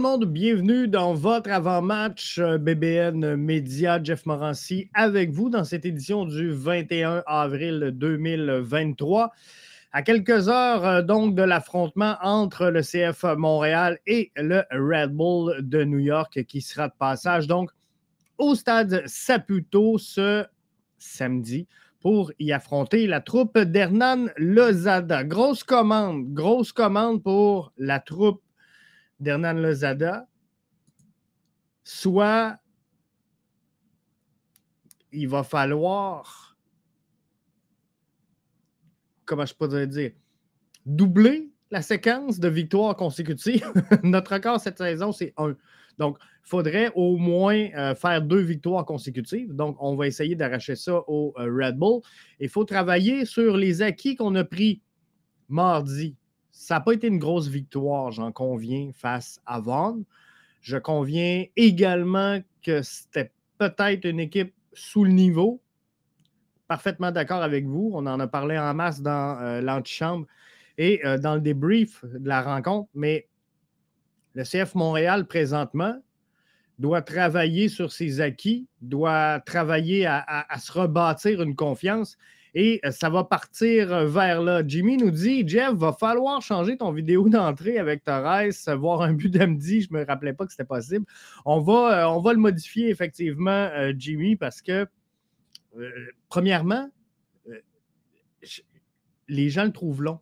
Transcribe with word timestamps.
Monde, 0.00 0.24
bienvenue 0.24 0.88
dans 0.88 1.12
votre 1.12 1.50
avant-match 1.50 2.38
euh, 2.38 2.56
BBN 2.56 3.36
Média. 3.36 4.02
Jeff 4.02 4.24
Morancy 4.24 4.88
avec 4.94 5.30
vous 5.30 5.50
dans 5.50 5.64
cette 5.64 5.84
édition 5.84 6.24
du 6.24 6.52
21 6.52 7.22
avril 7.26 7.90
2023. 7.92 9.30
À 9.92 10.00
quelques 10.02 10.48
heures 10.48 10.86
euh, 10.86 11.02
donc 11.02 11.34
de 11.34 11.42
l'affrontement 11.42 12.16
entre 12.22 12.68
le 12.68 12.80
CF 12.80 13.24
Montréal 13.36 13.98
et 14.06 14.32
le 14.36 14.62
Red 14.70 15.10
Bull 15.10 15.56
de 15.60 15.84
New 15.84 15.98
York 15.98 16.44
qui 16.44 16.62
sera 16.62 16.88
de 16.88 16.94
passage 16.98 17.46
donc 17.46 17.70
au 18.38 18.54
stade 18.54 19.02
Saputo 19.04 19.98
ce 19.98 20.46
samedi 20.96 21.68
pour 22.00 22.32
y 22.38 22.52
affronter 22.52 23.06
la 23.06 23.20
troupe 23.20 23.58
d'Hernan 23.58 24.28
Lozada. 24.38 25.24
Grosse 25.24 25.62
commande, 25.62 26.32
grosse 26.32 26.72
commande 26.72 27.22
pour 27.22 27.74
la 27.76 28.00
troupe 28.00 28.40
d'Hernan 29.20 29.54
Lozada, 29.54 30.26
soit 31.84 32.58
il 35.12 35.28
va 35.28 35.42
falloir, 35.42 36.56
comment 39.24 39.46
je 39.46 39.54
pourrais 39.54 39.86
dire, 39.86 40.12
doubler 40.86 41.50
la 41.70 41.82
séquence 41.82 42.40
de 42.40 42.48
victoires 42.48 42.96
consécutives. 42.96 43.72
Notre 44.02 44.34
record 44.34 44.60
cette 44.60 44.78
saison, 44.78 45.12
c'est 45.12 45.32
un. 45.36 45.54
Donc, 45.98 46.16
il 46.20 46.48
faudrait 46.48 46.90
au 46.94 47.18
moins 47.18 47.68
euh, 47.76 47.94
faire 47.94 48.22
deux 48.22 48.40
victoires 48.40 48.86
consécutives. 48.86 49.54
Donc, 49.54 49.76
on 49.80 49.96
va 49.96 50.06
essayer 50.06 50.34
d'arracher 50.34 50.74
ça 50.74 51.02
au 51.06 51.34
euh, 51.38 51.52
Red 51.52 51.76
Bull. 51.76 52.00
Il 52.38 52.48
faut 52.48 52.64
travailler 52.64 53.26
sur 53.26 53.56
les 53.56 53.82
acquis 53.82 54.16
qu'on 54.16 54.34
a 54.34 54.44
pris 54.44 54.80
mardi 55.48 56.16
ça 56.50 56.74
n'a 56.74 56.80
pas 56.80 56.92
été 56.92 57.06
une 57.06 57.18
grosse 57.18 57.48
victoire, 57.48 58.10
j'en 58.10 58.32
conviens, 58.32 58.90
face 58.92 59.40
à 59.46 59.60
Vaughan. 59.60 60.00
Je 60.60 60.76
conviens 60.76 61.46
également 61.56 62.40
que 62.62 62.82
c'était 62.82 63.32
peut-être 63.58 64.04
une 64.04 64.20
équipe 64.20 64.54
sous 64.72 65.04
le 65.04 65.10
niveau. 65.10 65.60
Parfaitement 66.68 67.10
d'accord 67.10 67.42
avec 67.42 67.66
vous. 67.66 67.90
On 67.94 68.06
en 68.06 68.20
a 68.20 68.26
parlé 68.26 68.58
en 68.58 68.74
masse 68.74 69.00
dans 69.00 69.38
euh, 69.40 69.60
l'antichambre 69.60 70.26
et 70.78 71.04
euh, 71.04 71.18
dans 71.18 71.34
le 71.34 71.40
débrief 71.40 72.04
de 72.04 72.28
la 72.28 72.42
rencontre. 72.42 72.88
Mais 72.94 73.28
le 74.34 74.44
CF 74.44 74.74
Montréal, 74.74 75.26
présentement, 75.26 76.00
doit 76.78 77.02
travailler 77.02 77.68
sur 77.68 77.92
ses 77.92 78.20
acquis, 78.20 78.66
doit 78.80 79.40
travailler 79.40 80.06
à 80.06 80.46
se 80.58 80.72
rebâtir 80.72 81.42
une 81.42 81.54
confiance. 81.54 82.16
Et 82.54 82.80
euh, 82.84 82.90
ça 82.90 83.10
va 83.10 83.24
partir 83.24 83.92
euh, 83.92 84.06
vers 84.06 84.42
là. 84.42 84.62
Jimmy 84.66 84.96
nous 84.96 85.10
dit 85.10 85.46
Jeff, 85.46 85.72
va 85.74 85.92
falloir 85.92 86.42
changer 86.42 86.76
ton 86.76 86.92
vidéo 86.92 87.28
d'entrée 87.28 87.78
avec 87.78 88.04
Torres, 88.04 88.50
voir 88.78 89.02
un 89.02 89.12
but 89.12 89.28
d'Amdi. 89.28 89.82
Je 89.82 89.92
ne 89.92 89.98
me 89.98 90.04
rappelais 90.04 90.32
pas 90.32 90.46
que 90.46 90.52
c'était 90.52 90.64
possible. 90.64 91.06
On 91.44 91.60
va, 91.60 92.04
euh, 92.04 92.08
on 92.08 92.20
va 92.20 92.32
le 92.32 92.38
modifier 92.38 92.88
effectivement, 92.90 93.70
Jimmy, 93.96 94.36
parce 94.36 94.62
que, 94.62 94.86
premièrement, 96.28 96.90
les 99.28 99.50
gens 99.50 99.64
le 99.64 99.72
trouvent 99.72 100.02
long. 100.02 100.20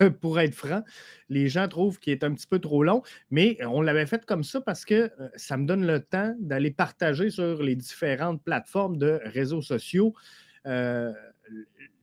pour 0.20 0.40
être 0.40 0.56
franc, 0.56 0.82
les 1.28 1.48
gens 1.48 1.68
trouvent 1.68 2.00
qu'il 2.00 2.12
est 2.12 2.24
un 2.24 2.34
petit 2.34 2.48
peu 2.48 2.58
trop 2.58 2.82
long, 2.82 3.02
mais 3.30 3.56
on 3.64 3.80
l'avait 3.80 4.06
fait 4.06 4.26
comme 4.26 4.42
ça 4.42 4.60
parce 4.60 4.84
que 4.84 5.10
ça 5.36 5.56
me 5.56 5.66
donne 5.66 5.86
le 5.86 6.00
temps 6.00 6.34
d'aller 6.40 6.72
partager 6.72 7.30
sur 7.30 7.62
les 7.62 7.76
différentes 7.76 8.42
plateformes 8.42 8.98
de 8.98 9.20
réseaux 9.24 9.62
sociaux 9.62 10.14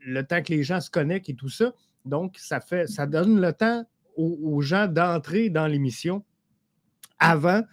le 0.06 0.24
temps 0.24 0.42
que 0.42 0.54
les 0.54 0.64
gens 0.64 0.82
se 0.82 0.90
connectent 0.90 1.30
et 1.30 1.36
tout 1.36 1.50
ça. 1.50 1.74
Donc, 2.06 2.36
ça, 2.38 2.60
fait, 2.60 2.88
ça 2.88 3.08
donne 3.08 3.42
le 3.42 3.52
temps 3.54 3.86
aux, 4.16 4.62
gens 4.62 4.88
d'entrer 4.88 5.50
dans 5.50 5.68
l'émission 5.68 6.24
avant 7.20 7.64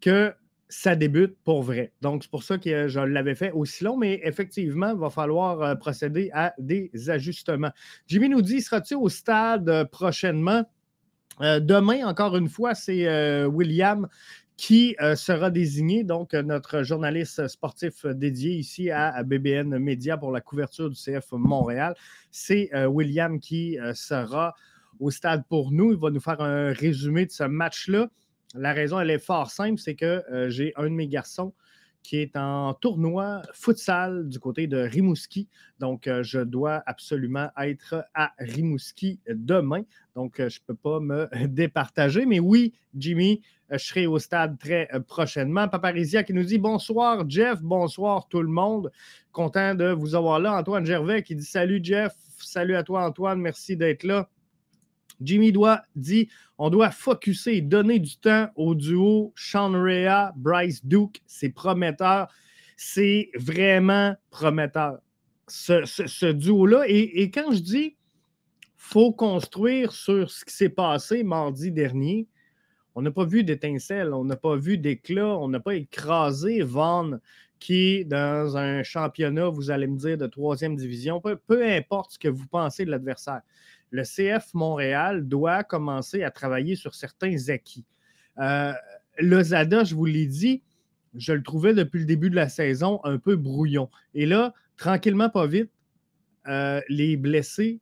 que 0.00 0.32
ça 0.68 0.94
débute 0.94 1.36
pour 1.42 1.62
vrai. 1.62 1.92
Donc, 2.00 2.22
c'est 2.22 2.30
pour 2.30 2.44
ça 2.44 2.58
que 2.58 2.86
je 2.86 3.00
l'avais 3.00 3.34
fait 3.34 3.50
aussi 3.50 3.82
long, 3.82 3.96
mais 3.96 4.20
effectivement, 4.22 4.90
il 4.90 4.98
va 4.98 5.10
falloir 5.10 5.60
euh, 5.62 5.74
procéder 5.74 6.30
à 6.32 6.54
des 6.58 6.90
ajustements. 7.08 7.72
Jimmy 8.06 8.28
nous 8.28 8.40
dit, 8.40 8.60
sera-t-il 8.60 8.96
au 8.96 9.08
stade 9.08 9.68
euh, 9.68 9.84
prochainement? 9.84 10.64
Euh, 11.40 11.58
demain, 11.58 12.06
encore 12.06 12.36
une 12.36 12.48
fois, 12.48 12.74
c'est 12.74 13.46
William 13.46 14.06
qui 14.60 14.94
euh, 15.00 15.16
sera 15.16 15.48
désigné, 15.48 16.04
donc 16.04 16.34
euh, 16.34 16.42
notre 16.42 16.82
journaliste 16.82 17.48
sportif 17.48 18.04
dédié 18.04 18.52
ici 18.52 18.90
à, 18.90 19.22
BBN 19.22 19.78
Média 19.78 20.18
pour 20.18 20.32
la 20.32 20.42
couverture 20.42 20.90
du 20.90 20.96
CF 20.96 21.32
Montréal. 21.32 21.94
C'est 22.30 22.68
euh, 22.74 22.84
William 22.84 23.40
qui 23.40 23.78
sera 23.94 24.54
au 24.98 25.10
stade 25.10 25.44
pour 25.48 25.72
nous. 25.72 25.92
Il 25.92 25.98
va 25.98 26.10
nous 26.10 26.20
faire 26.20 26.42
un 26.42 26.74
résumé 26.74 27.24
de 27.24 27.30
ce 27.30 27.44
match-là. 27.44 28.10
La 28.54 28.74
raison, 28.74 29.00
elle 29.00 29.08
est 29.08 29.18
fort 29.18 29.50
simple, 29.50 29.80
c'est 29.80 29.94
que 29.94 30.22
j'ai 30.50 30.74
un 30.76 30.90
de 30.90 30.94
mes 30.94 31.08
garçons 31.08 31.54
qui 32.02 32.18
est 32.18 32.36
en 32.36 32.74
tournoi 32.74 33.42
futsal 33.54 34.28
du 34.28 34.40
côté 34.40 34.66
de 34.66 34.76
Rimouski. 34.76 35.48
Donc, 35.78 36.10
je 36.22 36.40
dois 36.40 36.82
absolument 36.84 37.48
être 37.62 38.04
à 38.12 38.32
Rimouski 38.38 39.20
demain. 39.28 39.82
Donc, 40.14 40.34
je 40.36 40.44
ne 40.44 40.66
peux 40.66 40.74
pas 40.74 41.00
me 41.00 41.28
départager. 41.46 42.26
Mais 42.26 42.40
oui, 42.40 42.74
Jimmy, 42.94 43.40
je 43.70 43.84
serai 43.84 44.06
au 44.06 44.18
stade 44.18 44.58
très 44.58 44.88
prochainement. 45.06 45.68
Paparizia 45.68 46.22
qui 46.22 46.32
nous 46.32 46.42
dit 46.42 46.58
bonsoir, 46.58 47.28
Jeff. 47.28 47.60
Bonsoir, 47.62 48.26
tout 48.28 48.42
le 48.42 48.48
monde. 48.48 48.90
Content 49.32 49.74
de 49.74 49.92
vous 49.92 50.14
avoir 50.14 50.40
là. 50.40 50.58
Antoine 50.58 50.84
Gervais 50.84 51.22
qui 51.22 51.36
dit 51.36 51.44
salut, 51.44 51.80
Jeff. 51.82 52.14
Salut 52.38 52.74
à 52.74 52.82
toi, 52.82 53.06
Antoine. 53.06 53.40
Merci 53.40 53.76
d'être 53.76 54.02
là. 54.02 54.28
Jimmy 55.20 55.52
doit 55.52 55.82
dit 55.94 56.28
on 56.58 56.68
doit 56.68 56.90
focuser, 56.90 57.60
donner 57.60 57.98
du 57.98 58.16
temps 58.16 58.48
au 58.54 58.74
duo 58.74 59.32
Sean 59.36 59.72
Rea, 59.72 60.32
Bryce 60.36 60.84
Duke. 60.84 61.22
C'est 61.26 61.50
prometteur. 61.50 62.28
C'est 62.76 63.30
vraiment 63.34 64.14
prometteur. 64.30 64.98
Ce, 65.46 66.32
duo-là. 66.32 66.84
Et, 66.86 67.30
quand 67.30 67.52
je 67.52 67.60
dis 67.60 67.96
faut 68.76 69.12
construire 69.12 69.92
sur 69.92 70.30
ce 70.30 70.44
qui 70.44 70.54
s'est 70.54 70.68
passé 70.68 71.22
mardi 71.22 71.70
dernier, 71.70 72.26
on 72.94 73.02
n'a 73.02 73.10
pas 73.10 73.24
vu 73.24 73.44
d'étincelle, 73.44 74.12
on 74.12 74.24
n'a 74.24 74.36
pas 74.36 74.56
vu 74.56 74.78
d'éclat, 74.78 75.36
on 75.38 75.48
n'a 75.48 75.60
pas 75.60 75.74
écrasé 75.74 76.62
Vaughn 76.62 77.20
qui 77.58 78.04
dans 78.06 78.56
un 78.56 78.82
championnat, 78.82 79.48
vous 79.48 79.70
allez 79.70 79.86
me 79.86 79.98
dire, 79.98 80.16
de 80.16 80.26
troisième 80.26 80.76
division, 80.76 81.20
peu 81.20 81.66
importe 81.66 82.12
ce 82.12 82.18
que 82.18 82.28
vous 82.28 82.46
pensez 82.46 82.84
de 82.84 82.90
l'adversaire 82.90 83.42
le 83.90 84.04
CF 84.04 84.54
Montréal 84.54 85.26
doit 85.26 85.64
commencer 85.64 86.22
à 86.22 86.30
travailler 86.30 86.76
sur 86.76 86.94
certains 86.94 87.48
acquis. 87.48 87.84
Euh, 88.38 88.72
le 89.18 89.42
Zada, 89.42 89.84
je 89.84 89.94
vous 89.94 90.04
l'ai 90.04 90.26
dit, 90.26 90.62
je 91.14 91.32
le 91.32 91.42
trouvais 91.42 91.74
depuis 91.74 91.98
le 91.98 92.06
début 92.06 92.30
de 92.30 92.36
la 92.36 92.48
saison 92.48 93.00
un 93.04 93.18
peu 93.18 93.36
brouillon. 93.36 93.90
Et 94.14 94.26
là, 94.26 94.54
tranquillement, 94.76 95.28
pas 95.28 95.46
vite, 95.46 95.70
euh, 96.46 96.80
les 96.88 97.16
blessés 97.16 97.80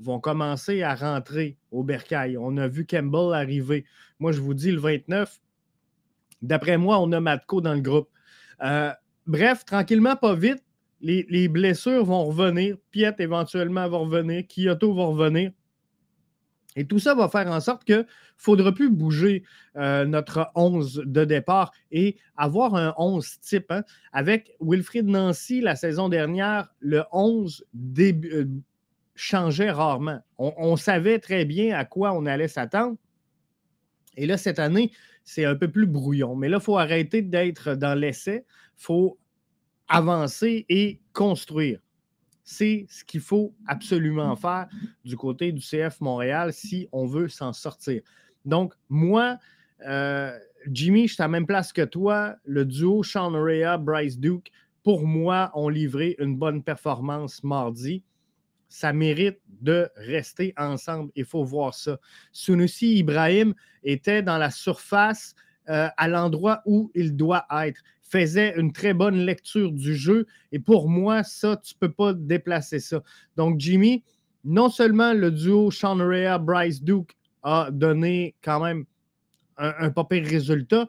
vont 0.00 0.20
commencer 0.20 0.82
à 0.82 0.94
rentrer 0.94 1.56
au 1.70 1.82
bercail. 1.84 2.36
On 2.38 2.56
a 2.56 2.68
vu 2.68 2.86
Campbell 2.86 3.34
arriver. 3.34 3.84
Moi, 4.18 4.32
je 4.32 4.40
vous 4.40 4.54
dis, 4.54 4.70
le 4.70 4.80
29, 4.80 5.40
d'après 6.42 6.78
moi, 6.78 6.98
on 7.00 7.12
a 7.12 7.20
Matko 7.20 7.60
dans 7.60 7.74
le 7.74 7.80
groupe. 7.80 8.08
Euh, 8.62 8.92
bref, 9.26 9.64
tranquillement, 9.64 10.16
pas 10.16 10.34
vite, 10.34 10.62
les, 11.00 11.48
blessures 11.48 12.04
vont 12.04 12.24
revenir. 12.24 12.76
Piet 12.90 13.14
éventuellement 13.18 13.88
va 13.88 13.98
revenir. 13.98 14.44
Kyoto 14.46 14.94
va 14.94 15.04
revenir. 15.04 15.52
Et 16.76 16.86
tout 16.86 17.00
ça 17.00 17.14
va 17.14 17.28
faire 17.28 17.48
en 17.48 17.60
sorte 17.60 17.84
qu'il 17.84 17.96
ne 17.96 18.04
faudra 18.36 18.72
plus 18.72 18.90
bouger 18.90 19.42
euh, 19.76 20.04
notre 20.04 20.50
11 20.54 21.02
de 21.04 21.24
départ 21.24 21.72
et 21.90 22.16
avoir 22.36 22.76
un 22.76 22.94
11 22.96 23.40
type. 23.40 23.70
Hein. 23.72 23.82
Avec 24.12 24.54
Wilfried 24.60 25.06
Nancy, 25.06 25.60
la 25.60 25.74
saison 25.74 26.08
dernière, 26.08 26.68
le 26.78 27.02
11 27.10 27.64
euh, 27.98 28.44
changeait 29.20 29.70
rarement. 29.70 30.20
On, 30.38 30.76
savait 30.76 31.18
très 31.18 31.44
bien 31.44 31.76
à 31.76 31.84
quoi 31.84 32.12
on 32.14 32.24
allait 32.24 32.48
s'attendre. 32.48 32.96
Et 34.16 34.26
là, 34.26 34.38
cette 34.38 34.58
année, 34.58 34.92
c'est 35.24 35.44
un 35.44 35.54
peu 35.54 35.70
plus 35.70 35.86
brouillon. 35.86 36.34
Mais 36.34 36.48
là, 36.48 36.56
il 36.56 36.62
faut 36.62 36.78
arrêter 36.78 37.20
d'être 37.20 37.74
dans 37.74 37.94
l'essai. 37.94 38.46
Il 38.78 38.82
faut 38.82 39.18
avancer 39.88 40.64
et 40.70 41.00
construire. 41.12 41.80
C'est 42.44 42.86
ce 42.88 43.04
qu'il 43.04 43.20
faut 43.20 43.54
absolument 43.66 44.34
faire 44.36 44.68
du 45.04 45.16
côté 45.16 45.52
du 45.52 45.60
CF 45.60 46.00
Montréal 46.00 46.54
si 46.54 46.88
on 46.90 47.04
veut 47.04 47.28
s'en 47.28 47.52
sortir. 47.52 48.00
Donc, 48.46 48.72
moi, 48.88 49.36
euh, 49.86 50.36
Jimmy, 50.66 51.08
je 51.08 51.14
suis 51.14 51.22
à 51.22 51.26
la 51.26 51.28
même 51.28 51.46
place 51.46 51.74
que 51.74 51.84
toi. 51.84 52.36
Le 52.44 52.64
duo 52.64 53.02
Sean 53.02 53.32
Rea, 53.32 53.76
Bryce 53.76 54.18
Duke, 54.18 54.50
pour 54.82 55.06
moi, 55.06 55.50
ont 55.54 55.68
livré 55.68 56.16
une 56.18 56.36
bonne 56.36 56.62
performance 56.62 57.44
mardi. 57.44 58.02
Ça 58.70 58.94
mérite 58.94 59.38
de 59.60 59.90
rester 59.96 60.54
ensemble. 60.56 61.10
Il 61.14 61.26
faut 61.26 61.44
voir 61.44 61.74
ça. 61.74 61.98
Sunusi 62.32 62.96
Ibrahim 62.96 63.52
était 63.82 64.22
dans 64.22 64.38
la 64.38 64.50
surface 64.50 65.34
euh, 65.68 65.88
à 65.96 66.08
l'endroit 66.08 66.62
où 66.64 66.90
il 66.94 67.14
doit 67.14 67.44
être 67.64 67.82
faisait 68.10 68.54
une 68.56 68.72
très 68.72 68.92
bonne 68.92 69.18
lecture 69.18 69.70
du 69.70 69.94
jeu. 69.94 70.26
Et 70.52 70.58
pour 70.58 70.88
moi, 70.88 71.22
ça, 71.22 71.60
tu 71.62 71.74
ne 71.74 71.86
peux 71.86 71.92
pas 71.92 72.12
déplacer 72.12 72.80
ça. 72.80 73.02
Donc, 73.36 73.60
Jimmy, 73.60 74.02
non 74.44 74.68
seulement 74.68 75.12
le 75.12 75.30
duo 75.30 75.70
Sean 75.70 75.96
Rea, 75.96 76.38
Bryce 76.38 76.82
Duke 76.82 77.16
a 77.42 77.70
donné 77.70 78.34
quand 78.42 78.62
même 78.62 78.84
un, 79.56 79.90
pas 79.90 80.04
pire 80.04 80.24
résultat. 80.24 80.88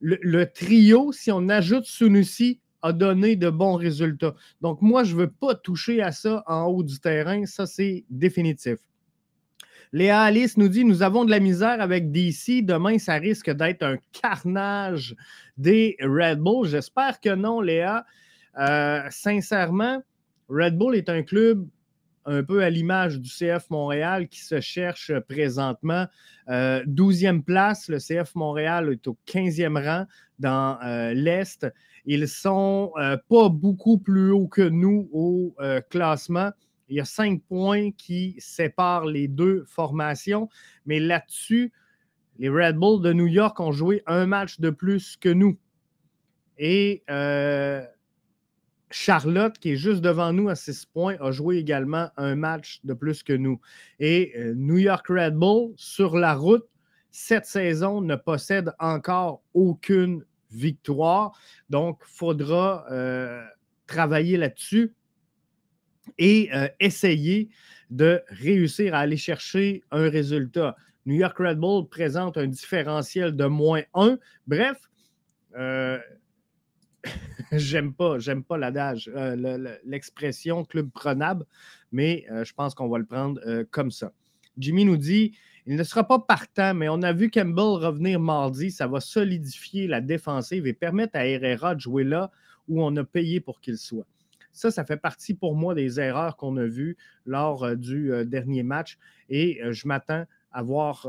Le, 0.00 0.44
trio, 0.44 1.12
si 1.12 1.30
on 1.30 1.48
ajoute 1.48 1.84
Sunusi, 1.84 2.60
a 2.82 2.92
donné 2.92 3.36
de 3.36 3.50
bons 3.50 3.74
résultats. 3.74 4.34
Donc, 4.60 4.82
moi, 4.82 5.04
je 5.04 5.14
ne 5.14 5.20
veux 5.20 5.30
pas 5.30 5.54
toucher 5.54 6.02
à 6.02 6.12
ça 6.12 6.42
en 6.46 6.64
haut 6.64 6.82
du 6.82 6.98
terrain. 6.98 7.46
Ça, 7.46 7.66
c'est 7.66 8.04
définitif. 8.10 8.78
Léa 9.92 10.20
Alice 10.20 10.56
nous 10.56 10.68
dit 10.68 10.84
Nous 10.84 11.02
avons 11.02 11.24
de 11.24 11.30
la 11.30 11.40
misère 11.40 11.80
avec 11.80 12.12
DC. 12.12 12.64
Demain, 12.64 12.98
ça 12.98 13.14
risque 13.14 13.50
d'être 13.50 13.82
un 13.82 13.96
carnage 14.12 15.16
des 15.56 15.96
Red 16.00 16.38
Bull. 16.38 16.68
J'espère 16.68 17.20
que 17.20 17.34
non, 17.34 17.60
Léa. 17.60 18.04
Euh, 18.58 19.02
sincèrement, 19.10 20.02
Red 20.48 20.76
Bull 20.76 20.96
est 20.96 21.08
un 21.08 21.22
club 21.22 21.66
un 22.26 22.42
peu 22.42 22.62
à 22.62 22.70
l'image 22.70 23.18
du 23.20 23.28
CF 23.28 23.70
Montréal 23.70 24.28
qui 24.28 24.40
se 24.40 24.60
cherche 24.60 25.12
présentement. 25.28 26.06
12e 26.48 27.38
euh, 27.38 27.42
place, 27.42 27.88
le 27.88 27.98
CF 27.98 28.34
Montréal 28.34 28.92
est 28.92 29.06
au 29.06 29.16
15e 29.26 29.82
rang 29.82 30.06
dans 30.38 30.78
euh, 30.82 31.12
l'Est. 31.14 31.66
Ils 32.06 32.28
sont 32.28 32.92
pas 33.28 33.48
beaucoup 33.50 33.98
plus 33.98 34.30
haut 34.30 34.48
que 34.48 34.62
nous 34.62 35.08
au 35.12 35.54
classement. 35.90 36.50
Il 36.88 36.96
y 36.96 37.00
a 37.00 37.04
cinq 37.04 37.42
points 37.42 37.92
qui 37.92 38.34
séparent 38.38 39.04
les 39.04 39.28
deux 39.28 39.64
formations, 39.66 40.48
mais 40.86 40.98
là-dessus, 40.98 41.72
les 42.40 42.48
Red 42.48 42.76
Bulls 42.76 43.02
de 43.02 43.12
New 43.12 43.26
York 43.26 43.60
ont 43.60 43.70
joué 43.70 44.02
un 44.06 44.26
match 44.26 44.60
de 44.60 44.70
plus 44.70 45.16
que 45.16 45.28
nous. 45.28 45.58
Et 46.56 47.04
euh, 47.10 47.84
Charlotte, 48.90 49.56
qui 49.58 49.70
est 49.70 49.76
juste 49.76 50.00
devant 50.00 50.32
nous 50.32 50.48
à 50.48 50.56
six 50.56 50.84
points, 50.84 51.16
a 51.20 51.30
joué 51.30 51.56
également 51.58 52.10
un 52.16 52.34
match 52.34 52.80
de 52.84 52.92
plus 52.92 53.22
que 53.22 53.32
nous. 53.32 53.60
Et 54.00 54.32
euh, 54.36 54.54
New 54.56 54.78
York 54.78 55.06
Red 55.08 55.34
Bull, 55.34 55.72
sur 55.76 56.16
la 56.16 56.34
route, 56.34 56.66
cette 57.10 57.46
saison 57.46 58.00
ne 58.00 58.16
possède 58.16 58.72
encore 58.78 59.42
aucune 59.54 60.24
victoire. 60.50 61.38
Donc, 61.68 62.00
il 62.02 62.12
faudra 62.12 62.84
euh, 62.90 63.44
travailler 63.86 64.36
là-dessus 64.36 64.92
et 66.18 66.50
euh, 66.52 66.68
essayer 66.80 67.48
de 67.90 68.22
réussir 68.28 68.94
à 68.94 68.98
aller 68.98 69.16
chercher 69.16 69.82
un 69.92 70.08
résultat. 70.08 70.76
New 71.06 71.14
York 71.14 71.38
Red 71.38 71.58
Bull 71.58 71.88
présente 71.88 72.36
un 72.36 72.46
différentiel 72.46 73.36
de 73.36 73.46
moins 73.46 73.82
1. 73.94 74.18
Bref, 74.46 74.78
j'aime 77.52 77.92
pas, 77.92 78.18
j'aime 78.18 78.44
pas 78.44 78.58
l'adage, 78.58 79.10
euh, 79.14 79.76
l'expression 79.84 80.64
club 80.64 80.90
prenable, 80.90 81.44
mais 81.92 82.26
je 82.42 82.52
pense 82.52 82.74
qu'on 82.74 82.88
va 82.88 82.98
le 82.98 83.06
prendre 83.06 83.40
comme 83.70 83.90
ça. 83.90 84.12
Jimmy 84.58 84.84
nous 84.84 84.96
dit 84.96 85.32
il 85.66 85.76
ne 85.76 85.84
sera 85.84 86.06
pas 86.06 86.18
partant, 86.18 86.74
mais 86.74 86.88
on 86.88 87.02
a 87.02 87.12
vu 87.12 87.30
Campbell 87.30 87.84
revenir 87.84 88.18
mardi. 88.18 88.70
Ça 88.70 88.86
va 88.86 89.00
solidifier 89.00 89.86
la 89.86 90.00
défensive 90.00 90.66
et 90.66 90.72
permettre 90.72 91.16
à 91.16 91.26
Herrera 91.26 91.74
de 91.74 91.80
jouer 91.80 92.04
là 92.04 92.30
où 92.68 92.82
on 92.82 92.96
a 92.96 93.04
payé 93.04 93.40
pour 93.40 93.60
qu'il 93.60 93.76
soit. 93.78 94.06
Ça, 94.52 94.70
ça 94.70 94.84
fait 94.84 94.96
partie 94.96 95.34
pour 95.34 95.54
moi 95.54 95.74
des 95.74 96.00
erreurs 96.00 96.36
qu'on 96.36 96.56
a 96.56 96.64
vues 96.64 96.96
lors 97.24 97.64
euh, 97.64 97.74
du 97.76 98.12
euh, 98.12 98.24
dernier 98.24 98.62
match. 98.62 98.98
Et 99.28 99.62
euh, 99.62 99.72
je 99.72 99.86
m'attends 99.86 100.24
à 100.52 100.62
voir 100.62 101.06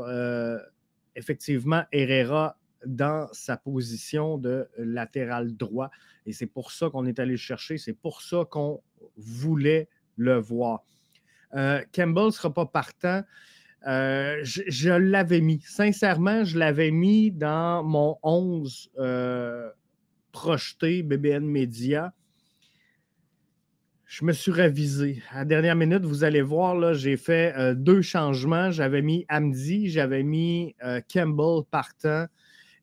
effectivement 1.16 1.82
Herrera 1.90 2.56
dans 2.86 3.28
sa 3.32 3.56
position 3.56 4.38
de 4.38 4.68
latéral 4.78 5.56
droit. 5.56 5.90
Et 6.26 6.32
c'est 6.32 6.46
pour 6.46 6.72
ça 6.72 6.90
qu'on 6.90 7.06
est 7.06 7.18
allé 7.18 7.32
le 7.32 7.36
chercher. 7.36 7.78
C'est 7.78 7.92
pour 7.92 8.22
ça 8.22 8.44
qu'on 8.48 8.80
voulait 9.16 9.88
le 10.16 10.38
voir. 10.38 10.84
Campbell 11.52 12.26
ne 12.26 12.30
sera 12.30 12.52
pas 12.52 12.66
partant. 12.66 13.22
je, 13.84 14.90
l'avais 14.90 15.40
mis. 15.40 15.60
Sincèrement, 15.66 16.44
je 16.44 16.58
l'avais 16.58 16.90
mis 16.90 17.30
dans 17.30 17.82
mon 17.82 18.16
11 18.22 18.90
projeté 20.32 21.02
BBN 21.02 21.44
Media 21.44 22.12
je 24.12 24.26
me 24.26 24.32
suis 24.34 24.52
révisé. 24.52 25.22
À 25.30 25.38
la 25.38 25.44
dernière 25.46 25.74
minute, 25.74 26.04
vous 26.04 26.22
allez 26.22 26.42
voir, 26.42 26.74
là, 26.74 26.92
j'ai 26.92 27.16
fait 27.16 27.54
euh, 27.56 27.74
deux 27.74 28.02
changements. 28.02 28.70
J'avais 28.70 29.00
mis 29.00 29.24
Amdi, 29.30 29.88
j'avais 29.88 30.22
mis 30.22 30.76
euh, 30.84 31.00
Campbell 31.10 31.62
partant 31.70 32.26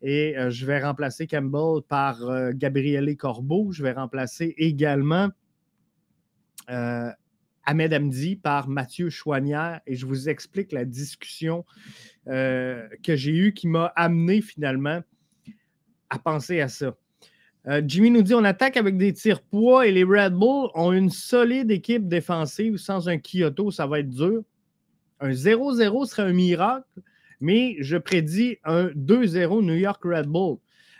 et 0.01 0.37
euh, 0.37 0.49
je 0.49 0.65
vais 0.65 0.79
remplacer 0.79 1.27
Campbell 1.27 1.81
par 1.87 2.19
Gabriele 2.53 3.15
Corbeau. 3.17 3.71
Je 3.71 3.83
vais 3.83 3.91
remplacer 3.91 4.53
également 4.57 5.29
Ahmed 6.67 7.93
Amdi 7.93 8.35
par 8.35 8.67
Mathieu 8.67 9.09
Chouanière 9.09 9.81
et 9.87 9.95
je 9.95 10.05
vous 10.05 10.29
explique 10.29 10.71
la 10.71 10.85
discussion 10.85 11.65
que 12.25 13.15
j'ai 13.15 13.35
eue 13.35 13.53
qui 13.53 13.67
m'a 13.67 13.87
amené 13.95 14.41
finalement 14.41 15.01
à 16.09 16.19
penser 16.19 16.61
à 16.61 16.67
ça. 16.67 16.95
Euh, 17.67 17.81
Jimmy 17.85 18.09
nous 18.09 18.23
dit 18.23 18.33
on 18.33 18.43
attaque 18.43 18.77
avec 18.77 18.97
des 18.97 19.13
tirs 19.13 19.41
poids 19.41 19.85
et 19.85 19.91
les 19.91 20.03
Red 20.03 20.33
Bull 20.33 20.69
ont 20.73 20.91
une 20.91 21.09
solide 21.09 21.71
équipe 21.71 22.07
défensive. 22.07 22.77
Sans 22.77 23.09
un 23.09 23.17
Kyoto, 23.17 23.71
ça 23.71 23.85
va 23.85 23.99
être 23.99 24.09
dur. 24.09 24.41
Un 25.19 25.31
0-0 25.31 26.05
serait 26.07 26.23
un 26.23 26.33
miracle, 26.33 26.85
mais 27.39 27.75
je 27.79 27.97
prédis 27.97 28.57
un 28.63 28.87
2-0 28.87 29.63
New 29.63 29.75
York 29.75 30.01
Red 30.03 30.27
Bull. 30.27 30.57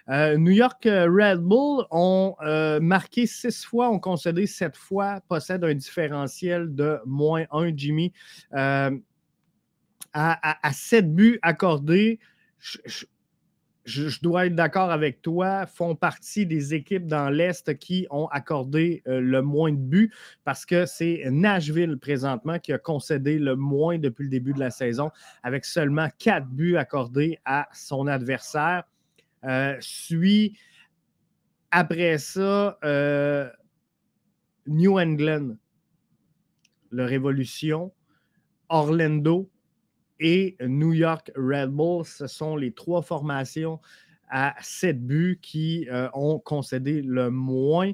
Euh, 0.10 0.38
New 0.38 0.52
York 0.52 0.86
euh, 0.88 1.08
Red 1.08 1.40
Bull 1.40 1.86
ont 1.92 2.36
marqué 2.82 3.28
six 3.28 3.64
fois, 3.64 3.92
ont 3.92 4.00
concédé 4.00 4.48
sept 4.48 4.76
fois, 4.76 5.22
possèdent 5.28 5.64
un 5.64 5.76
différentiel 5.76 6.74
de 6.74 7.00
moins 7.06 7.46
1, 7.52 7.76
Jimmy. 7.76 8.12
à, 8.52 8.92
sept 10.72 11.14
buts 11.14 11.40
accordés, 11.42 12.20
je, 12.60 13.06
dois 14.22 14.46
être 14.48 14.56
d'accord 14.56 14.92
avec 14.92 15.22
toi, 15.22 15.66
font 15.66 15.96
partie 15.96 16.46
des 16.46 16.74
équipes 16.74 17.08
dans 17.08 17.30
l'Est 17.30 17.78
qui 17.78 18.08
ont 18.10 18.28
accordé 18.28 19.02
euh, 19.08 19.20
le 19.20 19.42
moins 19.42 19.72
de 19.72 19.78
buts 19.78 20.14
parce 20.44 20.66
que 20.66 20.86
c'est 20.86 21.24
Nashville 21.30 21.98
présentement 21.98 22.60
qui 22.60 22.74
a 22.74 22.78
concédé 22.78 23.40
le 23.40 23.56
moins 23.56 23.98
depuis 23.98 24.24
le 24.24 24.30
début 24.30 24.54
de 24.54 24.60
la 24.60 24.72
saison 24.72 25.12
avec 25.44 25.66
seulement 25.66 26.08
quatre 26.18 26.48
buts 26.48 26.78
accordés 26.78 27.40
à 27.46 27.68
son 27.74 28.08
adversaire. 28.08 28.84
Euh, 29.46 29.78
suit 29.80 30.58
après 31.72 32.18
ça 32.18 32.78
euh, 32.84 33.50
New 34.68 35.00
England, 35.00 35.56
le 36.90 37.06
Révolution, 37.06 37.92
Orlando, 38.68 39.50
et 40.20 40.58
New 40.62 40.94
York 40.94 41.32
Red 41.36 41.70
Bull. 41.70 42.06
Ce 42.06 42.28
sont 42.28 42.56
les 42.56 42.72
trois 42.72 43.02
formations 43.02 43.80
à 44.30 44.56
sept 44.62 45.06
buts 45.06 45.40
qui 45.42 45.88
euh, 45.90 46.08
ont 46.14 46.40
concédé 46.40 47.02
le 47.02 47.32
moins. 47.32 47.92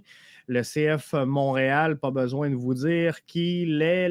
Le 0.48 0.62
CF 0.62 1.14
Montréal, 1.14 1.98
pas 1.98 2.12
besoin 2.12 2.50
de 2.50 2.56
vous 2.56 2.74
dire 2.74 3.26
qu'il 3.26 3.82
est 3.82 4.10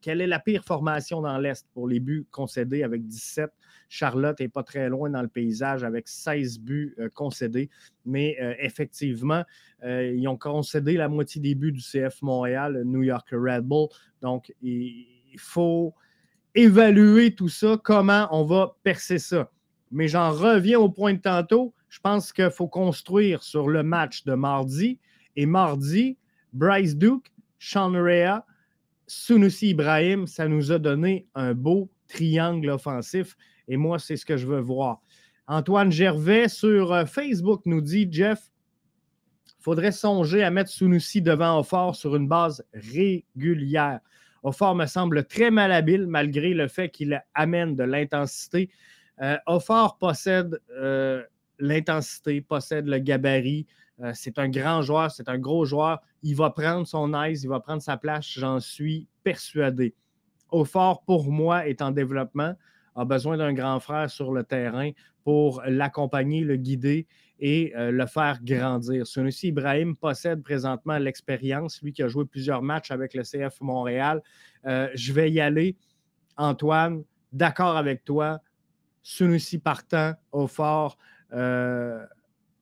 quelle 0.00 0.20
est 0.20 0.26
la 0.28 0.38
pire 0.38 0.64
formation 0.64 1.20
dans 1.20 1.36
l'Est 1.38 1.66
pour 1.74 1.88
les 1.88 1.98
buts 1.98 2.26
concédés 2.30 2.84
avec 2.84 3.04
17. 3.06 3.50
Charlotte 3.88 4.38
n'est 4.38 4.48
pas 4.48 4.62
très 4.62 4.88
loin 4.88 5.10
dans 5.10 5.22
le 5.22 5.28
paysage 5.28 5.82
avec 5.82 6.06
16 6.06 6.60
buts 6.60 6.94
euh, 6.98 7.08
concédés. 7.12 7.70
Mais 8.04 8.36
euh, 8.40 8.54
effectivement, 8.60 9.42
ils 9.84 10.26
ont 10.26 10.36
concédé 10.38 10.94
la 10.94 11.08
moitié 11.08 11.40
des 11.40 11.54
buts 11.54 11.72
du 11.72 11.80
CF 11.80 12.22
Montréal, 12.22 12.82
New 12.84 13.02
York 13.02 13.28
Red 13.30 13.64
Bull. 13.64 13.88
Donc, 14.22 14.52
il 14.62 15.38
faut 15.38 15.94
évaluer 16.56 17.34
tout 17.34 17.48
ça, 17.48 17.78
comment 17.82 18.26
on 18.32 18.44
va 18.44 18.76
percer 18.82 19.18
ça. 19.18 19.50
Mais 19.92 20.08
j'en 20.08 20.32
reviens 20.32 20.80
au 20.80 20.88
point 20.88 21.14
de 21.14 21.20
tantôt. 21.20 21.72
Je 21.88 22.00
pense 22.00 22.32
qu'il 22.32 22.50
faut 22.50 22.66
construire 22.66 23.44
sur 23.44 23.68
le 23.68 23.82
match 23.82 24.24
de 24.24 24.34
mardi. 24.34 24.98
Et 25.36 25.46
mardi, 25.46 26.18
Bryce 26.52 26.96
Duke, 26.96 27.30
Sean 27.58 27.92
Rea, 27.92 28.44
Sunusi 29.06 29.68
Ibrahim, 29.68 30.26
ça 30.26 30.48
nous 30.48 30.72
a 30.72 30.78
donné 30.78 31.28
un 31.34 31.54
beau 31.54 31.90
triangle 32.08 32.70
offensif. 32.70 33.36
Et 33.68 33.76
moi, 33.76 33.98
c'est 33.98 34.16
ce 34.16 34.26
que 34.26 34.36
je 34.36 34.46
veux 34.46 34.60
voir. 34.60 35.00
Antoine 35.46 35.92
Gervais 35.92 36.48
sur 36.48 36.92
euh, 36.92 37.04
Facebook 37.04 37.62
nous 37.66 37.80
dit 37.80 38.08
Jeff, 38.10 38.50
faudrait 39.60 39.92
songer 39.92 40.42
à 40.42 40.50
mettre 40.50 40.70
Sunusi 40.70 41.22
devant 41.22 41.60
Offort 41.60 41.94
sur 41.94 42.16
une 42.16 42.26
base 42.26 42.64
régulière. 42.72 44.00
Offort 44.46 44.76
me 44.76 44.86
semble 44.86 45.24
très 45.24 45.50
malhabile 45.50 46.06
malgré 46.06 46.54
le 46.54 46.68
fait 46.68 46.88
qu'il 46.88 47.20
amène 47.34 47.74
de 47.74 47.82
l'intensité. 47.82 48.70
Euh, 49.20 49.36
possède 49.98 50.60
euh, 50.70 51.24
l'intensité, 51.58 52.40
possède 52.42 52.86
le 52.86 52.98
gabarit. 53.00 53.66
Euh, 54.00 54.12
c'est 54.14 54.38
un 54.38 54.48
grand 54.48 54.82
joueur, 54.82 55.10
c'est 55.10 55.28
un 55.28 55.38
gros 55.38 55.64
joueur. 55.64 56.00
Il 56.22 56.36
va 56.36 56.50
prendre 56.50 56.86
son 56.86 57.12
aise, 57.24 57.42
il 57.42 57.48
va 57.48 57.58
prendre 57.58 57.82
sa 57.82 57.96
place, 57.96 58.24
j'en 58.24 58.60
suis 58.60 59.08
persuadé. 59.24 59.96
Offort, 60.52 61.02
pour 61.02 61.32
moi, 61.32 61.66
est 61.66 61.82
en 61.82 61.90
développement, 61.90 62.54
a 62.94 63.04
besoin 63.04 63.36
d'un 63.36 63.52
grand 63.52 63.80
frère 63.80 64.08
sur 64.08 64.32
le 64.32 64.44
terrain 64.44 64.92
pour 65.24 65.60
l'accompagner, 65.66 66.42
le 66.42 66.54
guider 66.54 67.08
et 67.38 67.72
euh, 67.76 67.90
le 67.90 68.06
faire 68.06 68.42
grandir. 68.42 69.06
Sunusi 69.06 69.48
Ibrahim 69.48 69.96
possède 69.96 70.42
présentement 70.42 70.98
l'expérience, 70.98 71.82
lui 71.82 71.92
qui 71.92 72.02
a 72.02 72.08
joué 72.08 72.24
plusieurs 72.24 72.62
matchs 72.62 72.90
avec 72.90 73.14
le 73.14 73.22
CF 73.22 73.60
Montréal. 73.60 74.22
Euh, 74.66 74.88
je 74.94 75.12
vais 75.12 75.30
y 75.30 75.40
aller. 75.40 75.76
Antoine, 76.36 77.02
d'accord 77.32 77.76
avec 77.76 78.04
toi. 78.04 78.40
Sunusi 79.02 79.58
partant 79.58 80.14
au 80.32 80.46
fort 80.46 80.98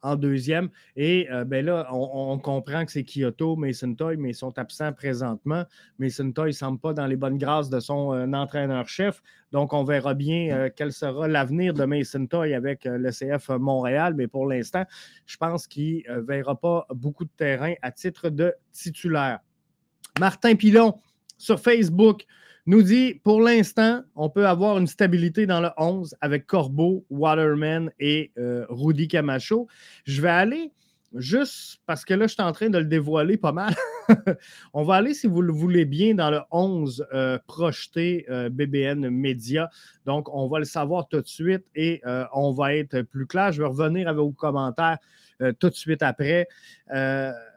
en 0.04 0.16
deuxième. 0.16 0.68
Et 0.96 1.28
euh, 1.32 1.44
ben 1.44 1.64
là, 1.64 1.88
on, 1.92 2.38
comprend 2.38 2.84
que 2.84 2.92
c'est 2.92 3.04
Kyoto, 3.04 3.56
Mason 3.56 3.94
Toy, 3.94 4.16
mais 4.18 4.30
ils 4.30 4.34
sont 4.34 4.56
absents 4.58 4.92
présentement. 4.92 5.64
Mason 5.98 6.30
Toy 6.30 6.48
ne 6.48 6.52
semble 6.52 6.78
pas 6.78 6.92
dans 6.92 7.06
les 7.06 7.16
bonnes 7.16 7.38
grâces 7.38 7.70
de 7.70 7.80
son 7.80 8.12
euh, 8.12 8.26
entraîneur-chef. 8.32 9.22
Donc, 9.50 9.72
on 9.72 9.82
verra 9.82 10.12
bien 10.12 10.54
euh, 10.54 10.70
quel 10.74 10.92
sera 10.92 11.26
l'avenir 11.26 11.72
de 11.72 11.84
Mason 11.84 12.26
Toy 12.26 12.54
avec 12.54 12.84
le 12.84 13.10
CF 13.10 13.48
Montréal. 13.48 14.14
Mais 14.14 14.28
pour 14.28 14.46
l'instant, 14.46 14.84
je 15.24 15.36
pense 15.38 15.66
qu'il 15.66 16.04
ne 16.08 16.20
verra 16.20 16.54
pas 16.54 16.86
beaucoup 16.90 17.24
de 17.24 17.32
terrain 17.36 17.72
à 17.80 17.90
titre 17.90 18.28
de 18.28 18.52
titulaire. 18.72 19.40
Martin 20.20 20.54
Pilon 20.54 21.00
sur 21.38 21.58
Facebook 21.58 22.26
nous 22.66 22.82
dit 22.82 23.20
pour 23.22 23.40
l'instant, 23.40 24.02
on 24.14 24.30
peut 24.30 24.46
avoir 24.46 24.78
une 24.78 24.86
stabilité 24.86 25.46
dans 25.46 25.60
le 25.60 25.70
11 25.76 26.14
avec 26.20 26.46
Corbeau, 26.46 27.04
Waterman 27.10 27.90
et 27.98 28.32
euh, 28.38 28.64
Rudy 28.68 29.08
Camacho. 29.08 29.68
Je 30.04 30.22
vais 30.22 30.30
aller 30.30 30.72
juste 31.14 31.78
parce 31.86 32.04
que 32.04 32.14
là, 32.14 32.26
je 32.26 32.34
suis 32.34 32.42
en 32.42 32.52
train 32.52 32.70
de 32.70 32.78
le 32.78 32.84
dévoiler 32.84 33.36
pas 33.36 33.52
mal. 33.52 33.74
on 34.74 34.82
va 34.84 34.96
aller, 34.96 35.14
si 35.14 35.26
vous 35.26 35.42
le 35.42 35.52
voulez 35.52 35.84
bien, 35.84 36.14
dans 36.14 36.30
le 36.30 36.40
11 36.50 37.06
euh, 37.12 37.38
projeté 37.46 38.26
euh, 38.28 38.48
BBN 38.50 39.08
Média. 39.10 39.70
Donc, 40.06 40.28
on 40.34 40.48
va 40.48 40.58
le 40.58 40.64
savoir 40.64 41.08
tout 41.08 41.20
de 41.20 41.26
suite 41.26 41.64
et 41.74 42.02
on 42.32 42.52
va 42.52 42.74
être 42.74 43.02
plus 43.02 43.26
clair. 43.26 43.52
Je 43.52 43.62
vais 43.62 43.68
revenir 43.68 44.08
avec 44.08 44.18
vos 44.18 44.32
commentaires 44.32 44.98
tout 45.58 45.68
de 45.68 45.74
suite 45.74 46.02
après 46.02 46.46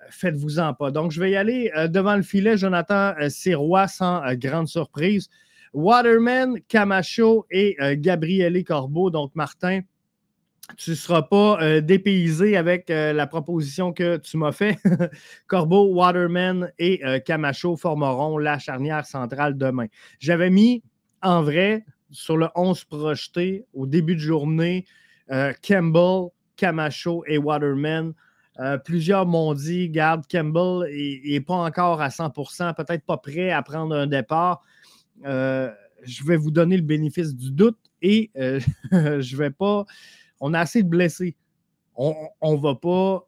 faites-vous-en 0.09 0.73
pas. 0.73 0.91
Donc, 0.91 1.11
je 1.11 1.19
vais 1.19 1.31
y 1.31 1.35
aller 1.35 1.71
euh, 1.75 1.87
devant 1.87 2.15
le 2.15 2.23
filet. 2.23 2.57
Jonathan 2.57 3.13
euh, 3.19 3.29
Sirois, 3.29 3.87
sans 3.87 4.23
euh, 4.23 4.35
grande 4.35 4.67
surprise. 4.67 5.29
Waterman, 5.73 6.59
Camacho 6.67 7.45
et 7.51 7.77
Gabriele 7.97 8.63
Corbeau. 8.63 9.11
Donc, 9.11 9.35
Martin, 9.35 9.81
tu 10.77 10.91
ne 10.91 10.95
seras 10.95 11.21
pas 11.21 11.81
dépaysé 11.81 12.57
avec 12.57 12.89
la 12.89 13.25
proposition 13.25 13.93
que 13.93 14.17
tu 14.17 14.37
m'as 14.37 14.51
faite. 14.51 14.77
Corbeau, 15.47 15.93
Waterman 15.93 16.71
et 16.77 17.01
Camacho 17.25 17.77
formeront 17.77 18.37
la 18.37 18.59
charnière 18.59 19.05
centrale 19.05 19.57
demain. 19.57 19.87
J'avais 20.19 20.49
mis 20.49 20.83
en 21.21 21.41
vrai 21.41 21.85
sur 22.11 22.35
le 22.35 22.49
11 22.55 22.83
projeté 22.83 23.65
au 23.73 23.85
début 23.85 24.15
de 24.15 24.19
journée 24.19 24.85
Campbell, 25.61 26.31
Camacho 26.57 27.23
et 27.27 27.37
Waterman 27.37 28.13
euh, 28.59 28.77
plusieurs 28.77 29.25
m'ont 29.25 29.53
dit, 29.53 29.89
garde, 29.89 30.25
Campbell 30.29 30.89
n'est 30.91 31.41
pas 31.41 31.55
encore 31.55 32.01
à 32.01 32.09
100% 32.09 32.73
peut-être 32.75 33.05
pas 33.05 33.17
prêt 33.17 33.51
à 33.51 33.61
prendre 33.61 33.95
un 33.95 34.07
départ. 34.07 34.63
Euh, 35.25 35.71
je 36.03 36.23
vais 36.23 36.37
vous 36.37 36.51
donner 36.51 36.77
le 36.77 36.83
bénéfice 36.83 37.35
du 37.35 37.51
doute 37.51 37.77
et 38.01 38.31
euh, 38.37 38.59
je 38.91 39.37
vais 39.37 39.51
pas. 39.51 39.85
On 40.39 40.53
a 40.53 40.59
assez 40.59 40.83
de 40.83 40.89
blessés. 40.89 41.35
On 41.95 42.13
ne 42.43 42.61
va 42.61 42.75
pas 42.75 43.27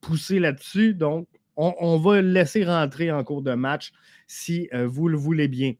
pousser 0.00 0.38
là-dessus. 0.38 0.94
Donc, 0.94 1.28
on, 1.56 1.98
va 1.98 2.20
le 2.20 2.32
laisser 2.32 2.64
rentrer 2.64 3.10
en 3.10 3.24
cours 3.24 3.42
de 3.42 3.54
match 3.54 3.92
si 4.26 4.68
vous 4.72 5.08
le 5.08 5.16
voulez 5.16 5.48
bien. 5.48 5.74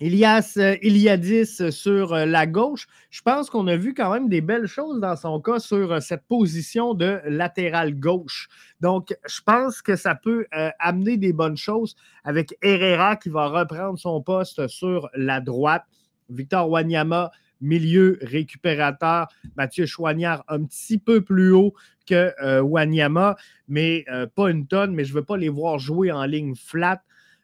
Ilias 0.00 0.54
euh, 0.58 0.76
Iliadis 0.80 1.72
sur 1.72 2.12
euh, 2.14 2.24
la 2.24 2.46
gauche. 2.46 2.86
Je 3.10 3.20
pense 3.20 3.50
qu'on 3.50 3.66
a 3.66 3.76
vu 3.76 3.94
quand 3.94 4.12
même 4.12 4.28
des 4.28 4.40
belles 4.40 4.68
choses 4.68 5.00
dans 5.00 5.16
son 5.16 5.40
cas 5.40 5.58
sur 5.58 5.92
euh, 5.92 6.00
cette 6.00 6.22
position 6.28 6.94
de 6.94 7.20
latéral 7.24 7.98
gauche. 7.98 8.48
Donc, 8.80 9.16
je 9.26 9.40
pense 9.44 9.82
que 9.82 9.96
ça 9.96 10.14
peut 10.14 10.46
amener 10.78 11.16
des 11.16 11.32
bonnes 11.32 11.56
choses 11.56 11.96
avec 12.22 12.56
Herrera 12.62 13.16
qui 13.16 13.28
va 13.28 13.48
reprendre 13.48 13.98
son 13.98 14.22
poste 14.22 14.68
sur 14.68 15.08
la 15.14 15.40
droite. 15.40 15.82
Victor 16.30 16.70
Wanyama, 16.70 17.32
milieu 17.60 18.18
récupérateur. 18.22 19.28
Mathieu 19.56 19.86
Chouanière 19.86 20.44
un 20.48 20.64
petit 20.64 20.98
peu 20.98 21.22
plus 21.22 21.52
haut 21.52 21.74
que 22.06 22.32
Wanyama, 22.60 23.36
mais 23.68 24.04
pas 24.34 24.50
une 24.50 24.66
tonne, 24.66 24.94
mais 24.94 25.04
je 25.04 25.12
ne 25.12 25.18
veux 25.18 25.24
pas 25.24 25.36
les 25.36 25.48
voir 25.48 25.78
jouer 25.78 26.10
en 26.10 26.24
ligne 26.24 26.54
flat. 26.54 27.02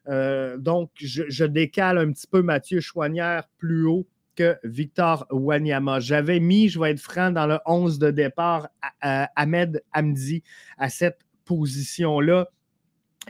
Euh, 0.08 0.56
donc, 0.58 0.90
je, 0.96 1.44
décale 1.44 1.98
un 1.98 2.12
petit 2.12 2.26
peu 2.26 2.42
Mathieu 2.42 2.80
Chouanière 2.80 3.44
plus 3.58 3.86
haut 3.86 4.06
que 4.36 4.56
Victor 4.64 5.26
Wanyama. 5.30 6.00
J'avais 6.00 6.40
mis, 6.40 6.68
je 6.68 6.80
vais 6.80 6.90
être 6.90 7.00
franc, 7.00 7.30
dans 7.30 7.46
le 7.46 7.58
11 7.66 7.98
de 7.98 8.10
départ, 8.10 8.68
Ahmed 9.00 9.82
Hamdi 9.94 10.42
à 10.76 10.88
cette 10.88 11.20
position-là. 11.44 12.48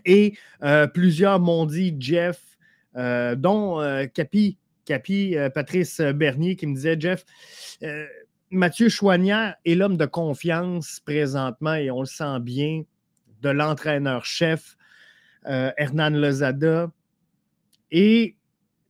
Et 0.05 0.37
euh, 0.63 0.87
plusieurs 0.87 1.39
m'ont 1.41 1.67
dit 1.67 1.95
Jeff, 1.99 2.41
euh, 2.97 3.35
dont 3.37 3.81
Capi, 4.15 4.59
Capi 4.85 5.37
Patrice 5.55 6.01
Bernier, 6.01 6.57
qui 6.57 6.67
me 6.67 6.75
disait 6.75 6.97
Jeff, 6.99 7.25
Mathieu 8.51 8.89
Chouanière 8.89 9.57
est 9.65 9.75
l'homme 9.75 9.97
de 9.97 10.07
confiance 10.07 11.01
présentement 11.05 11.75
et 11.75 11.91
on 11.91 12.01
le 12.01 12.07
sent 12.07 12.41
bien 12.41 12.83
de 13.43 13.49
l'entraîneur-chef. 13.51 14.77
Euh, 15.47 15.71
Hernan 15.77 16.11
Lozada. 16.11 16.91
Et 17.91 18.37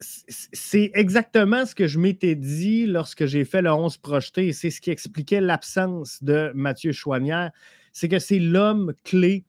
c'est 0.00 0.90
exactement 0.94 1.66
ce 1.66 1.74
que 1.74 1.88
je 1.88 1.98
m'étais 1.98 2.36
dit 2.36 2.86
lorsque 2.86 3.26
j'ai 3.26 3.44
fait 3.44 3.62
le 3.62 3.72
11 3.72 3.96
projeté. 3.98 4.52
C'est 4.52 4.70
ce 4.70 4.80
qui 4.80 4.90
expliquait 4.90 5.40
l'absence 5.40 6.22
de 6.22 6.52
Mathieu 6.54 6.92
Chouanière. 6.92 7.50
C'est 7.92 8.08
que 8.08 8.18
c'est 8.18 8.38
l'homme 8.38 8.94
clé 9.02 9.44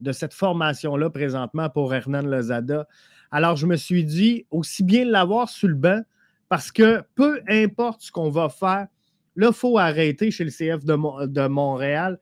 de 0.00 0.12
cette 0.12 0.34
formation-là 0.34 1.10
présentement 1.10 1.70
pour 1.70 1.94
Hernan 1.94 2.22
Lozada. 2.22 2.86
Alors, 3.30 3.56
je 3.56 3.66
me 3.66 3.76
suis 3.76 4.04
dit, 4.04 4.46
aussi 4.50 4.84
bien 4.84 5.04
l'avoir 5.04 5.48
sur 5.48 5.68
le 5.68 5.74
banc, 5.74 6.02
parce 6.48 6.70
que 6.70 7.02
peu 7.14 7.40
importe 7.48 8.02
ce 8.02 8.12
qu'on 8.12 8.30
va 8.30 8.48
faire, 8.48 8.86
là, 9.36 9.48
il 9.48 9.52
faut 9.52 9.78
arrêter 9.78 10.30
chez 10.30 10.44
le 10.44 10.50
CF 10.50 10.84
de 10.84 11.46
Montréal 11.46 12.18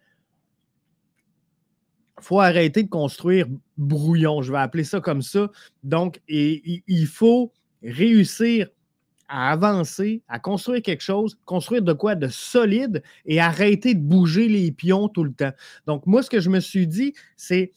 faut 2.20 2.40
arrêter 2.40 2.84
de 2.84 2.88
construire 2.88 3.46
brouillon, 3.76 4.40
je 4.40 4.52
vais 4.52 4.58
appeler 4.58 4.84
ça 4.84 5.00
comme 5.00 5.20
ça. 5.20 5.50
Donc, 5.82 6.20
il 6.26 7.06
faut 7.06 7.52
réussir 7.82 8.68
à 9.28 9.50
avancer, 9.50 10.22
à 10.28 10.38
construire 10.38 10.82
quelque 10.82 11.02
chose, 11.02 11.38
construire 11.44 11.82
de 11.82 11.92
quoi 11.92 12.14
de 12.14 12.28
solide 12.28 13.02
et 13.26 13.40
arrêter 13.40 13.94
de 13.94 14.00
bouger 14.00 14.48
les 14.48 14.72
pions 14.72 15.08
tout 15.08 15.24
le 15.24 15.32
temps. 15.32 15.52
Donc, 15.86 16.06
moi, 16.06 16.22
ce 16.22 16.30
que 16.30 16.40
je 16.40 16.50
me 16.50 16.60
suis 16.60 16.86
dit, 16.86 17.14
c'est 17.36 17.72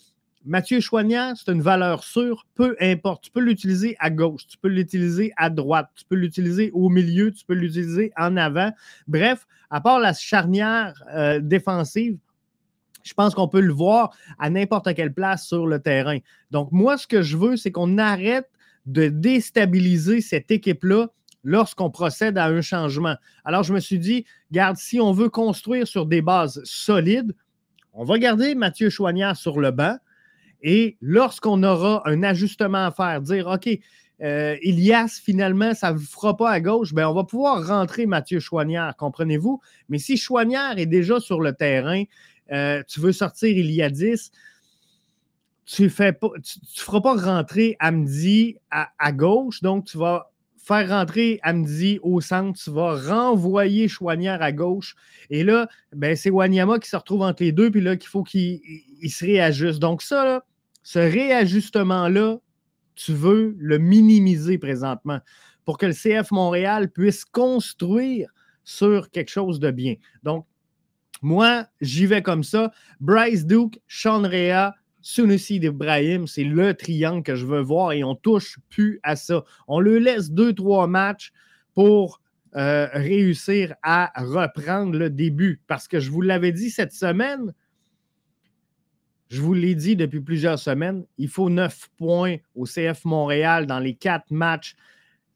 Mathieu 0.45 0.79
Choignard, 0.79 1.35
c'est 1.35 1.51
une 1.51 1.61
valeur 1.61 2.03
sûre, 2.03 2.45
peu 2.55 2.75
importe. 2.79 3.25
Tu 3.25 3.31
peux 3.31 3.41
l'utiliser 3.41 3.97
à 3.99 4.09
gauche, 4.09 4.47
tu 4.47 4.57
peux 4.57 4.69
l'utiliser 4.69 5.33
à 5.35 5.49
droite, 5.49 5.89
tu 5.95 6.05
peux 6.05 6.15
l'utiliser 6.15 6.71
au 6.73 6.89
milieu, 6.89 7.31
tu 7.31 7.43
peux 7.45 7.53
l'utiliser 7.53 8.13
en 8.17 8.37
avant. 8.37 8.71
Bref, 9.07 9.45
à 9.69 9.81
part 9.81 9.99
la 9.99 10.13
charnière 10.13 11.03
euh, 11.13 11.41
défensive, 11.41 12.17
je 13.03 13.13
pense 13.13 13.35
qu'on 13.35 13.47
peut 13.47 13.61
le 13.61 13.73
voir 13.73 14.15
à 14.39 14.49
n'importe 14.49 14.93
quelle 14.93 15.13
place 15.13 15.45
sur 15.45 15.67
le 15.67 15.79
terrain. 15.79 16.19
Donc, 16.51 16.71
moi, 16.71 16.97
ce 16.97 17.07
que 17.07 17.21
je 17.21 17.37
veux, 17.37 17.57
c'est 17.57 17.71
qu'on 17.71 17.97
arrête 17.97 18.49
de 18.85 19.07
déstabiliser 19.07 20.21
cette 20.21 20.49
équipe-là 20.51 21.07
lorsqu'on 21.47 21.89
procède 21.89 22.37
à 22.37 22.47
un 22.47 22.59
changement. 22.59 23.15
Alors, 23.45 23.63
je 23.63 23.73
me 23.73 23.79
suis 23.79 23.99
dit, 23.99 24.25
garde, 24.51 24.75
si 24.75 24.99
on 24.99 25.13
veut 25.13 25.29
construire 25.29 25.87
sur 25.87 26.05
des 26.05 26.21
bases 26.21 26.61
solides, 26.65 27.33
on 27.93 28.03
va 28.03 28.19
garder 28.19 28.53
Mathieu 28.53 28.89
Chouanière 28.89 29.37
sur 29.37 29.61
le 29.61 29.71
banc. 29.71 29.95
Et 30.61 30.97
lorsqu'on 30.99 31.63
aura 31.63 32.01
un 32.05 32.21
ajustement 32.21 32.87
à 32.87 32.91
faire, 32.91 33.21
dire, 33.21 33.47
OK, 33.47 33.69
euh, 34.21 34.57
Ilias, 34.61 35.21
finalement, 35.23 35.73
ça 35.73 35.93
ne 35.93 35.99
fera 35.99 36.35
pas 36.35 36.51
à 36.51 36.59
gauche, 36.59 36.93
ben, 36.93 37.07
on 37.07 37.13
va 37.13 37.23
pouvoir 37.23 37.65
rentrer 37.65 38.07
Mathieu 38.07 38.41
Chouanière, 38.41 38.93
comprenez-vous? 38.97 39.61
Mais 39.87 39.99
si 39.99 40.17
Chouanière 40.17 40.77
est 40.77 40.85
déjà 40.85 41.21
sur 41.21 41.39
le 41.39 41.53
terrain, 41.53 42.03
euh, 42.51 42.83
tu 42.89 42.99
veux 42.99 43.13
sortir 43.13 43.57
il 43.57 43.71
y 43.71 43.81
a 43.81 43.89
10, 43.89 44.31
tu 45.65 45.83
ne 45.83 45.89
feras 45.89 46.11
pas 46.11 47.15
rentrer 47.15 47.77
Amdi 47.79 48.57
à, 48.69 48.89
à, 48.99 49.13
gauche, 49.13 49.61
donc 49.61 49.85
tu 49.85 49.97
vas 49.97 50.29
faire 50.67 50.89
rentrer 50.89 51.39
Amdi 51.43 51.97
au 52.03 52.19
centre, 52.19 52.59
tu 52.61 52.69
vas 52.71 52.95
renvoyer 52.95 53.87
Chouanière 53.87 54.41
à 54.41 54.51
gauche. 54.51 54.95
Et 55.29 55.43
là, 55.43 55.69
ben, 55.95 56.15
c'est 56.15 56.29
Wanyama 56.29 56.79
qui 56.79 56.89
se 56.89 56.97
retrouve 56.97 57.21
entre 57.21 57.41
les 57.41 57.53
deux, 57.53 57.71
puis 57.71 57.79
là, 57.79 57.95
qu'il 57.95 58.09
faut 58.09 58.23
qu'il 58.23 58.59
se 59.07 59.25
réajuste. 59.25 59.79
Donc, 59.79 60.01
ça, 60.01 60.43
ce 60.83 60.99
réajustement-là, 60.99 62.37
tu 62.95 63.13
veux 63.13 63.55
le 63.57 63.77
minimiser 63.77 64.57
présentement 64.57 65.19
pour 65.63 65.77
que 65.77 65.85
le 65.85 65.93
CF 65.93 66.31
Montréal 66.31 66.91
puisse 66.91 67.23
construire 67.23 68.29
sur 68.65 69.09
quelque 69.09 69.29
chose 69.29 69.61
de 69.61 69.71
bien. 69.71 69.95
Donc, 70.23 70.45
moi, 71.21 71.65
j'y 71.79 72.05
vais 72.07 72.21
comme 72.21 72.43
ça. 72.43 72.71
Bryce 72.99 73.45
Duke, 73.45 73.79
Sean 73.87 74.23
Rea, 74.23 74.73
Sunusi 75.09 75.55
Ibrahim, 75.55 76.27
c'est 76.27 76.43
le 76.43 76.73
triangle 76.73 77.23
que 77.23 77.37
je 77.37 77.45
veux 77.45 77.61
voir 77.61 77.93
et 77.93 78.03
on 78.03 78.13
touche 78.13 78.59
plus 78.67 78.99
à 79.03 79.15
ça. 79.15 79.45
On 79.69 79.79
le 79.79 79.99
laisse 79.99 80.31
deux, 80.31 80.51
trois 80.51 80.85
matchs 80.85 81.31
pour 81.73 82.19
euh, 82.57 82.89
réussir 82.91 83.73
à 83.83 84.11
reprendre 84.17 84.97
le 84.97 85.09
début. 85.09 85.61
Parce 85.65 85.87
que 85.87 86.01
je 86.01 86.11
vous 86.11 86.19
l'avais 86.19 86.51
dit 86.51 86.69
cette 86.69 86.91
semaine, 86.91 87.53
je 89.29 89.39
vous 89.41 89.53
l'ai 89.53 89.75
dit 89.75 89.95
depuis 89.95 90.19
plusieurs 90.19 90.59
semaines, 90.59 91.05
il 91.17 91.29
faut 91.29 91.49
neuf 91.49 91.87
points 91.95 92.35
au 92.53 92.65
CF 92.65 93.05
Montréal 93.05 93.65
dans 93.65 93.79
les 93.79 93.95
quatre 93.95 94.29
matchs 94.29 94.75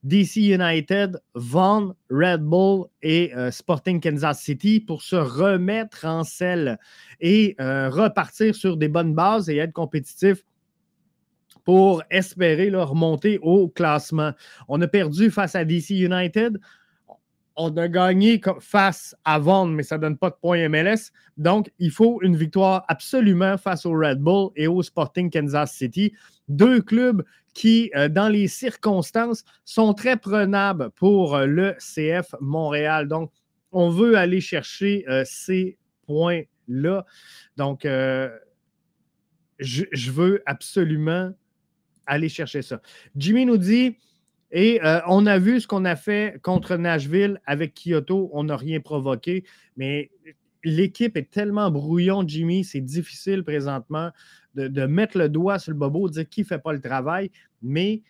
DC 0.03 0.37
United, 0.37 1.21
Vaughan, 1.35 1.93
Red 2.09 2.41
Bull 2.41 2.87
et 3.03 3.33
euh, 3.35 3.51
Sporting 3.51 4.01
Kansas 4.01 4.41
City 4.41 4.79
pour 4.79 5.03
se 5.03 5.15
remettre 5.15 6.05
en 6.05 6.23
selle 6.23 6.79
et 7.19 7.55
euh, 7.61 7.89
repartir 7.89 8.55
sur 8.55 8.77
des 8.77 8.87
bonnes 8.87 9.13
bases 9.13 9.49
et 9.49 9.57
être 9.57 9.73
compétitif 9.73 10.43
pour 11.63 12.01
espérer 12.09 12.69
remonter 12.73 13.37
au 13.43 13.69
classement. 13.69 14.31
On 14.67 14.81
a 14.81 14.87
perdu 14.87 15.29
face 15.29 15.55
à 15.55 15.65
DC 15.65 15.91
United. 15.91 16.59
On 17.55 17.75
a 17.77 17.87
gagné 17.87 18.41
face 18.59 19.15
à 19.25 19.37
Vaughan, 19.37 19.67
mais 19.67 19.83
ça 19.83 19.97
ne 19.97 20.01
donne 20.01 20.17
pas 20.17 20.29
de 20.29 20.35
points 20.41 20.67
MLS. 20.69 21.11
Donc, 21.37 21.71
il 21.79 21.91
faut 21.91 22.19
une 22.23 22.35
victoire 22.35 22.85
absolument 22.87 23.57
face 23.57 23.85
au 23.85 23.91
Red 23.91 24.19
Bull 24.19 24.49
et 24.55 24.67
au 24.67 24.81
Sporting 24.81 25.29
Kansas 25.29 25.73
City. 25.73 26.13
Deux 26.47 26.81
clubs 26.81 27.23
qui, 27.53 27.91
euh, 27.95 28.07
dans 28.09 28.29
les 28.29 28.47
circonstances, 28.47 29.43
sont 29.65 29.93
très 29.93 30.17
prenables 30.17 30.91
pour 30.91 31.35
euh, 31.35 31.45
le 31.45 31.75
CF 31.79 32.35
Montréal. 32.39 33.07
Donc, 33.07 33.31
on 33.71 33.89
veut 33.89 34.17
aller 34.17 34.41
chercher 34.41 35.05
euh, 35.09 35.23
ces 35.25 35.77
points-là. 36.05 37.05
Donc, 37.57 37.85
je, 39.59 40.11
veux 40.11 40.41
absolument 40.45 41.31
aller 42.05 42.29
chercher 42.29 42.61
ça. 42.61 42.81
Jimmy 43.15 43.45
nous 43.45 43.57
dit, 43.57 43.97
et 44.51 44.81
on 45.07 45.25
a 45.27 45.37
vu 45.37 45.61
ce 45.61 45.67
qu'on 45.67 45.85
a 45.85 45.95
fait 45.95 46.41
contre 46.41 46.75
Nashville 46.75 47.39
avec 47.45 47.73
Kyoto, 47.75 48.29
on 48.33 48.45
n'a 48.45 48.57
rien 48.57 48.81
provoqué, 48.81 49.45
mais 49.77 50.09
l'équipe 50.63 51.17
est 51.17 51.29
tellement 51.29 51.71
brouillon, 51.71 52.23
Jimmy, 52.27 52.63
c'est 52.63 52.81
difficile 52.81 53.43
présentement 53.43 54.11
de, 54.55 54.85
mettre 54.85 55.17
le 55.17 55.29
doigt 55.29 55.59
sur 55.59 55.71
le 55.71 55.77
bobo, 55.77 56.07
de 56.07 56.13
dire 56.13 56.29
qui 56.29 56.41
ne 56.41 56.45
fait 56.45 56.59
pas 56.59 56.73
le 56.73 56.81
travail, 56.81 57.31
mais 57.61 58.01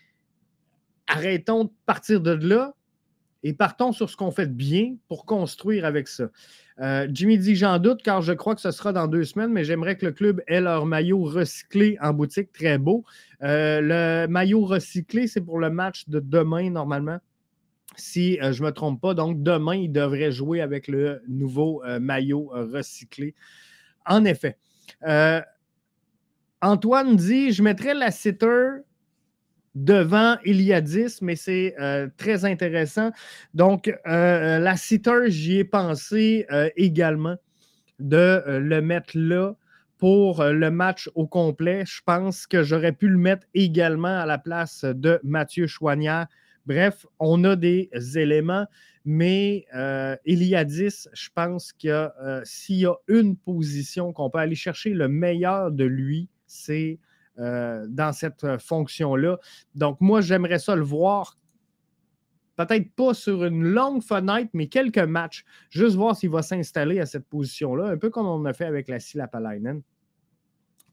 arrêtons 1.08 1.66
de 1.66 1.72
partir 1.86 2.22
de 2.22 2.32
là 2.32 2.74
et 3.44 3.54
partons 3.54 3.92
sur 3.92 4.10
ce 4.10 4.16
qu'on 4.16 4.32
fait 4.32 4.48
de 4.48 4.54
bien 4.54 4.96
pour 5.08 5.26
construire 5.26 5.86
avec 5.86 6.08
ça. 6.08 6.30
Euh, 6.80 7.08
Jimmy 7.12 7.38
dit 7.38 7.56
J'en 7.56 7.80
doute 7.80 8.02
car 8.04 8.22
je 8.22 8.34
crois 8.34 8.56
que 8.56 8.62
ce 8.62 8.72
sera 8.72 8.94
dans 8.94 9.08
deux 9.08 9.24
semaines, 9.24 9.52
mais 9.52 9.64
j'aimerais 9.64 9.98
que 9.98 10.06
le 10.06 10.12
club 10.12 10.42
ait 10.48 10.62
leur 10.62 10.86
maillot 10.86 11.24
recyclé 11.24 11.98
en 12.02 12.14
boutique. 12.14 12.52
Très 12.54 12.78
beau. 12.78 13.04
Euh, 13.44 13.82
le 13.82 14.28
maillot 14.28 14.66
recyclé, 14.66 15.28
c'est 15.28 15.42
pour 15.42 15.60
le 15.60 15.70
match 15.70 16.08
de 16.08 16.20
demain, 16.20 16.70
normalement? 16.70 17.20
Si 17.96 18.40
euh, 18.42 18.54
je 18.54 18.62
ne 18.62 18.68
me 18.68 18.72
trompe 18.74 19.02
pas. 19.02 19.14
Donc, 19.14 19.44
demain, 19.44 19.76
il 19.76 19.92
devrait 19.92 20.32
jouer 20.32 20.62
avec 20.62 20.88
le 20.88 21.22
nouveau 21.28 21.84
maillot 22.00 22.52
recyclé. 22.54 23.36
En 24.06 24.26
effet. 24.26 24.58
Antoine 26.62 27.16
dit 27.16 27.52
Je 27.52 27.64
mettrais 27.64 27.94
la 27.94 28.12
sitter 28.12 28.82
devant 29.76 30.38
il 30.46 30.62
y 30.62 30.74
a 30.74 30.82
10, 30.82 31.22
mais 31.22 31.36
c'est 31.36 31.76
euh, 31.80 32.08
très 32.18 32.46
intéressant. 32.46 33.12
Donc, 33.54 33.88
euh, 34.08 34.60
la 34.60 34.76
sitter, 34.76 35.30
j'y 35.30 35.60
ai 35.60 35.64
pensé 35.64 36.46
euh, 36.52 36.70
également 36.76 37.36
de 38.00 38.44
le 38.48 38.82
mettre 38.82 39.12
là 39.16 39.54
pour 39.98 40.44
le 40.44 40.72
match 40.72 41.10
au 41.14 41.28
complet. 41.28 41.84
Je 41.86 42.02
pense 42.04 42.48
que 42.48 42.64
j'aurais 42.64 42.94
pu 42.94 43.08
le 43.08 43.18
mettre 43.18 43.46
également 43.54 44.20
à 44.20 44.26
la 44.26 44.40
place 44.40 44.84
de 44.84 45.20
Mathieu 45.24 45.68
Chouanière. 45.68 46.26
Bref, 46.66 47.06
on 47.20 47.44
a 47.44 47.56
des 47.56 47.90
éléments, 48.16 48.66
mais 49.04 49.66
il 50.26 50.44
y 50.44 50.56
a 50.56 50.64
10, 50.64 51.10
je 51.14 51.30
pense 51.34 51.74
que 51.74 52.10
s'il 52.44 52.78
y 52.78 52.86
a 52.86 52.96
une 53.08 53.36
position 53.36 54.14
qu'on 54.14 54.30
peut 54.30 54.40
aller 54.40 54.56
chercher 54.56 54.92
le 54.92 55.08
meilleur 55.08 55.72
de 55.72 55.86
lui, 55.86 56.30
c'est 56.46 57.00
euh, 57.40 57.88
dans 57.88 58.12
cette 58.12 58.44
euh, 58.44 58.60
fonction-là. 58.60 59.40
Donc, 59.74 60.02
moi, 60.02 60.20
j'aimerais 60.20 60.60
ça 60.60 60.76
le 60.76 60.84
voir. 60.84 61.38
Peut-être 62.58 62.94
pas 62.94 63.14
sur 63.14 63.46
une 63.46 63.64
longue 63.64 64.04
fenêtre, 64.04 64.50
mais 64.54 64.68
quelques 64.68 65.00
matchs. 65.00 65.46
Juste 65.70 65.96
voir 65.96 66.16
s'il 66.16 66.30
va 66.30 66.42
s'installer 66.42 67.00
à 67.00 67.06
cette 67.06 67.26
position-là, 67.28 67.86
un 67.88 67.98
peu 67.98 68.10
comme 68.10 68.28
on 68.28 68.44
a 68.44 68.54
fait 68.54 68.66
avec 68.66 68.90
la 68.90 69.00
Silapalainen. 69.00 69.82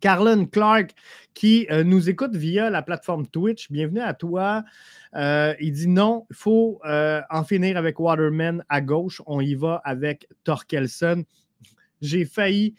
Carlin 0.01 0.47
Clark, 0.47 0.93
qui 1.35 1.67
euh, 1.71 1.85
nous 1.85 2.09
écoute 2.09 2.35
via 2.35 2.71
la 2.71 2.83
plateforme 2.83 3.27
Twitch, 3.27 3.71
bienvenue 3.71 4.01
à 4.01 4.15
toi. 4.15 4.65
il 5.15 5.73
dit 5.73 5.89
non, 5.89 6.27
il 6.31 6.37
faut 6.37 6.81
en 6.85 7.45
finir 7.45 7.77
avec 7.77 7.99
Waterman 7.99 8.65
à 8.69 8.81
gauche. 8.81 9.23
On 9.27 9.41
y 9.41 9.55
va 9.55 9.81
avec 9.85 10.29
Torkelson. 10.45 11.25
J'ai 12.01 12.25
failli 12.25 12.75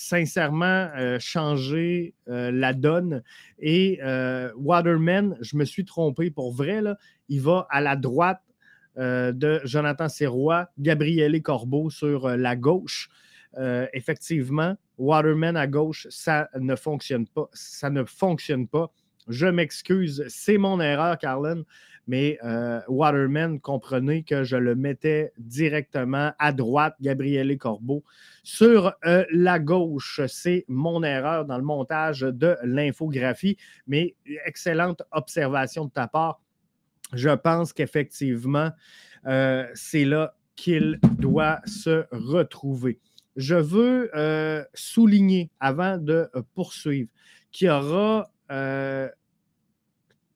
sincèrement 0.00 0.88
euh, 0.96 1.18
changer 1.20 2.14
euh, 2.28 2.50
la 2.50 2.72
donne. 2.72 3.22
Et 3.58 4.00
euh, 4.02 4.50
Waterman, 4.56 5.36
je 5.40 5.56
me 5.56 5.64
suis 5.64 5.84
trompé 5.84 6.30
pour 6.30 6.52
vrai, 6.52 6.80
là, 6.80 6.96
il 7.28 7.42
va 7.42 7.66
à 7.70 7.80
la 7.80 7.96
droite 7.96 8.42
de 8.96 9.60
Jonathan 9.64 10.10
Serrois, 10.10 10.68
Gabriele 10.78 11.40
Corbeau 11.40 11.88
sur 11.88 12.28
la 12.28 12.54
gauche. 12.54 13.08
Effectivement, 13.92 14.76
Waterman 14.98 15.56
à 15.56 15.66
gauche, 15.66 16.06
ça 16.10 16.48
ne 16.58 16.76
fonctionne 16.76 17.26
pas. 17.26 17.48
Ça 17.52 17.90
ne 17.90 18.04
fonctionne 18.04 18.68
pas. 18.68 18.92
Je 19.28 19.46
m'excuse, 19.46 20.24
c'est 20.28 20.58
mon 20.58 20.80
erreur, 20.80 21.18
Carlin. 21.18 21.62
Mais 22.10 22.38
euh, 22.42 22.80
Waterman, 22.88 23.60
comprenez 23.60 24.24
que 24.24 24.42
je 24.42 24.56
le 24.56 24.74
mettais 24.74 25.32
directement 25.38 26.32
à 26.40 26.52
droite, 26.52 26.96
Gabriele 27.00 27.56
Corbeau. 27.56 28.02
Sur 28.42 28.94
euh, 29.04 29.24
la 29.30 29.60
gauche, 29.60 30.20
c'est 30.26 30.64
mon 30.66 31.04
erreur 31.04 31.44
dans 31.44 31.56
le 31.56 31.62
montage 31.62 32.22
de 32.22 32.56
l'infographie, 32.64 33.56
mais 33.86 34.16
excellente 34.44 35.02
observation 35.12 35.84
de 35.84 35.90
ta 35.90 36.08
part. 36.08 36.40
Je 37.12 37.30
pense 37.30 37.72
qu'effectivement, 37.72 38.70
euh, 39.26 39.66
c'est 39.74 40.04
là 40.04 40.34
qu'il 40.56 40.98
doit 41.18 41.60
se 41.64 42.06
retrouver. 42.10 42.98
Je 43.36 43.54
veux 43.54 44.10
souligner, 44.74 45.50
avant 45.60 45.98
de 45.98 46.28
poursuivre, 46.54 47.08
qu'il 47.52 47.68
y 47.68 47.70
aura 47.70 48.30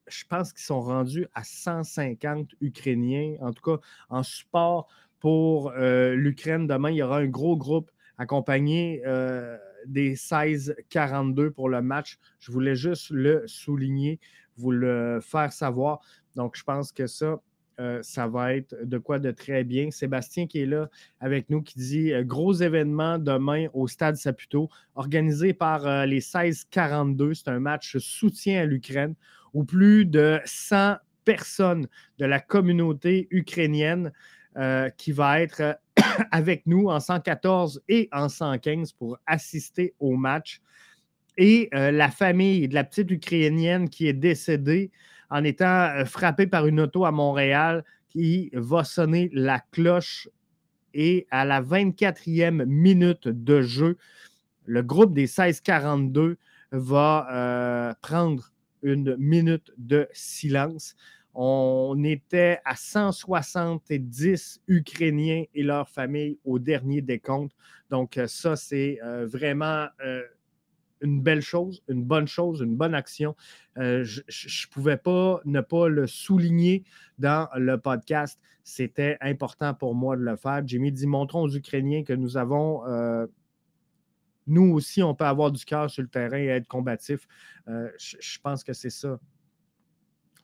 je 0.07 0.25
pense 0.29 0.53
qu'ils 0.53 0.65
sont 0.65 0.81
rendus 0.81 1.27
à 1.35 1.45
150 1.45 2.51
Ukrainiens, 2.61 3.37
en 3.41 3.53
tout 3.53 3.63
cas 3.63 3.87
en 4.09 4.23
support 4.23 4.89
pour 5.21 5.73
euh, 5.73 6.15
l'Ukraine. 6.15 6.67
Demain, 6.67 6.91
il 6.91 6.97
y 6.97 7.03
aura 7.03 7.19
un 7.19 7.27
gros 7.27 7.57
groupe 7.57 7.91
accompagné 8.19 9.03
euh, 9.07 9.57
des 9.87 10.15
16-42 10.15 11.51
pour 11.51 11.69
le 11.69 11.83
match. 11.83 12.19
Je 12.39 12.53
voulais 12.53 12.77
juste 12.77 13.11
le 13.11 13.45
souligner, 13.47 14.21
vous 14.57 14.71
le 14.71 15.21
faire 15.23 15.53
savoir. 15.53 16.01
Donc, 16.37 16.57
je 16.57 16.65
pense 16.65 16.93
que 16.93 17.07
ça, 17.07 17.41
euh, 17.81 18.01
ça 18.03 18.27
va 18.27 18.55
être 18.55 18.75
de 18.83 18.99
quoi 18.99 19.19
de 19.19 19.31
très 19.31 19.65
bien. 19.65 19.91
Sébastien 19.91 20.47
qui 20.47 20.61
est 20.61 20.67
là 20.67 20.89
avec 21.21 21.51
nous, 21.51 21.63
qui 21.63 21.79
dit 21.79 22.13
gros 22.23 22.55
événement 22.55 23.19
demain 23.19 23.67
au 23.73 23.89
Stade 23.89 24.17
Saputo, 24.17 24.69
organisé 24.95 25.53
par 25.53 26.07
les 26.07 26.21
16-42. 26.21 27.35
C'est 27.35 27.49
un 27.49 27.61
match 27.61 27.97
soutien 27.99 28.63
à 28.63 28.65
l'Ukraine 28.65 29.15
où 29.53 29.65
plus 29.65 30.05
de 30.05 30.41
100 30.45 30.97
personnes 31.25 31.87
de 32.19 32.27
la 32.27 32.41
communauté 32.41 33.29
ukrainienne 33.31 34.13
euh, 34.57 34.89
qui 34.91 35.13
va 35.13 35.41
être 35.41 35.61
euh, 35.61 35.73
avec 36.31 36.67
nous 36.67 36.89
en 36.89 37.01
114 37.01 37.83
et 37.89 38.09
en 38.13 38.29
115 38.29 38.93
pour 38.93 39.19
assister 39.27 39.95
au 39.99 40.17
match. 40.17 40.61
Et 41.37 41.69
euh, 41.75 41.91
la 41.91 42.11
famille 42.11 42.69
de 42.69 42.75
la 42.75 42.85
petite 42.85 43.11
Ukrainienne 43.11 43.89
qui 43.89 44.07
est 44.07 44.13
décédée 44.13 44.93
en 45.35 45.43
étant 45.43 46.05
frappée 46.07 46.47
par 46.47 46.67
une 46.67 46.81
auto 46.81 47.05
à 47.05 47.11
Montréal 47.11 47.85
qui 48.09 48.51
va 48.53 48.85
sonner 48.85 49.31
la 49.33 49.61
cloche. 49.73 50.29
Et 50.95 51.27
à 51.33 51.45
la 51.45 51.61
24e 51.61 52.65
minute 52.67 53.27
de 53.27 53.61
jeu, 53.61 53.97
le 54.65 54.83
groupe 54.83 55.13
des 55.13 55.23
1642 55.23 56.37
va 56.71 57.97
prendre 58.01 58.53
une 58.83 59.17
minute 59.17 59.73
de 59.77 60.07
silence. 60.13 60.95
On 61.35 62.01
était 62.05 62.61
à 62.65 62.77
170 62.77 64.61
Ukrainiens 64.69 65.45
et 65.53 65.63
leurs 65.65 65.89
familles 65.89 66.39
au 66.45 66.61
dernier 66.61 67.03
décompte. 67.03 67.53
Donc, 67.91 68.17
euh, 68.17 68.29
ça, 68.29 68.55
c'est 68.55 69.01
euh, 69.03 69.27
vraiment 69.27 69.87
euh, 70.05 70.23
une 71.05 71.21
belle 71.21 71.43
chose, 71.43 71.85
une 71.89 72.03
bonne 72.03 72.27
chose, 72.27 72.61
une 72.61 72.75
bonne 72.75 72.95
action. 72.95 73.37
je 73.77 74.21
ne 74.21 74.73
pouvais 74.73 74.97
pas 74.97 75.41
ne 75.45 75.61
pas 75.61 75.89
le 75.89 76.09
souligner 76.09 76.83
dans 77.19 77.49
le 77.57 77.79
podcast. 77.79 78.41
C'était 78.65 79.17
important 79.21 79.75
pour 79.75 79.95
moi 79.95 80.17
de 80.17 80.23
le 80.23 80.35
faire. 80.35 80.63
Jimmy 80.67 80.91
dit 80.91 81.07
montrons 81.07 81.43
aux 81.43 81.55
Ukrainiens 81.55 82.03
que 82.03 82.15
nous 82.15 82.37
avons 82.37 82.83
nous 84.47 84.73
aussi, 84.75 85.03
on 85.03 85.15
peut 85.15 85.25
avoir 85.25 85.51
du 85.51 85.65
cœur 85.65 85.91
sur 85.91 86.03
le 86.03 86.09
terrain 86.09 86.39
et 86.39 86.47
être 86.47 86.69
combatif. 86.69 87.27
Euh, 87.69 87.91
je, 87.99 88.39
pense 88.43 88.63
que 88.63 88.73
c'est 88.73 88.91
ça 88.91 89.19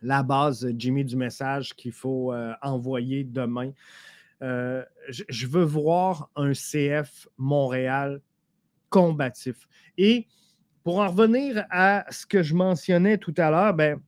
la 0.02 0.22
base, 0.22 0.66
Jimmy, 0.76 1.04
du 1.04 1.16
message 1.16 1.74
qu'il 1.74 1.92
faut 1.92 2.32
euh, 2.32 2.54
envoyer 2.62 3.24
demain. 3.24 3.72
Euh, 4.42 4.82
je, 5.08 5.46
veux 5.46 5.64
voir 5.64 6.30
un 6.36 6.52
CF 6.52 7.28
Montréal 7.36 8.22
combatif. 8.88 9.68
Et 9.98 10.26
pour 10.90 10.98
en 10.98 11.08
revenir 11.08 11.64
à 11.70 12.04
ce 12.10 12.26
que 12.26 12.42
je 12.42 12.52
mentionnais 12.52 13.16
tout 13.16 13.34
à 13.36 13.48
l'heure, 13.48 13.74
ben, 13.74 14.00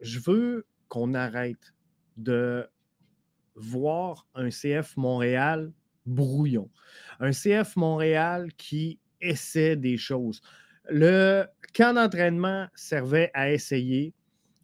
je 0.00 0.20
veux 0.20 0.68
qu'on 0.86 1.14
arrête 1.14 1.74
de 2.16 2.70
voir 3.56 4.28
un 4.36 4.50
CF 4.50 4.96
Montréal 4.96 5.72
brouillon. 6.06 6.70
Un 7.18 7.32
CF 7.32 7.74
Montréal 7.74 8.52
qui 8.56 9.00
essaie 9.20 9.74
des 9.74 9.96
choses. 9.96 10.42
Le 10.88 11.44
camp 11.74 11.94
d'entraînement 11.94 12.68
servait 12.76 13.32
à 13.34 13.50
essayer. 13.50 14.14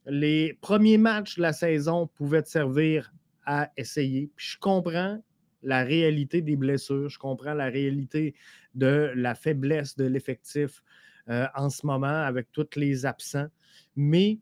Les 0.06 0.56
premiers 0.60 0.96
matchs 0.96 1.38
de 1.38 1.42
la 1.42 1.54
saison 1.54 2.06
pouvaient 2.06 2.44
servir 2.44 3.12
à 3.46 3.68
essayer. 3.76 4.30
Je 4.36 4.56
comprends 4.60 5.20
la 5.68 5.84
réalité 5.84 6.40
des 6.40 6.56
blessures, 6.56 7.10
je 7.10 7.18
comprends 7.18 7.52
la 7.52 7.66
réalité 7.66 8.34
de 8.74 9.12
la 9.14 9.34
faiblesse 9.34 9.96
de 9.96 10.06
l'effectif 10.06 10.82
euh, 11.28 11.46
en 11.54 11.68
ce 11.68 11.84
moment 11.84 12.06
avec 12.06 12.50
tous 12.52 12.70
les 12.76 13.04
absents. 13.04 13.48
Mais 13.94 14.38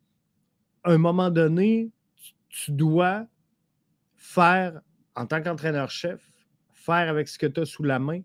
à 0.85 0.93
un 0.93 0.99
moment 0.99 1.31
donné, 1.31 1.91
tu 2.49 2.71
dois 2.71 3.27
faire, 4.15 4.81
en 5.17 5.27
tant 5.27 5.43
qu'entraîneur-chef, 5.43 6.31
faire 6.73 7.09
avec 7.09 7.27
ce 7.27 7.39
que 7.39 7.47
tu 7.47 7.61
as 7.61 7.65
sous 7.65 7.83
la 7.83 7.99
main 7.99 8.21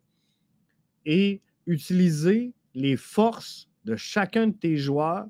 et 1.03 1.41
utiliser 1.65 2.53
les 2.75 2.97
forces 2.97 3.67
de 3.83 3.95
chacun 3.95 4.45
de 4.45 4.53
tes 4.53 4.77
joueurs 4.77 5.25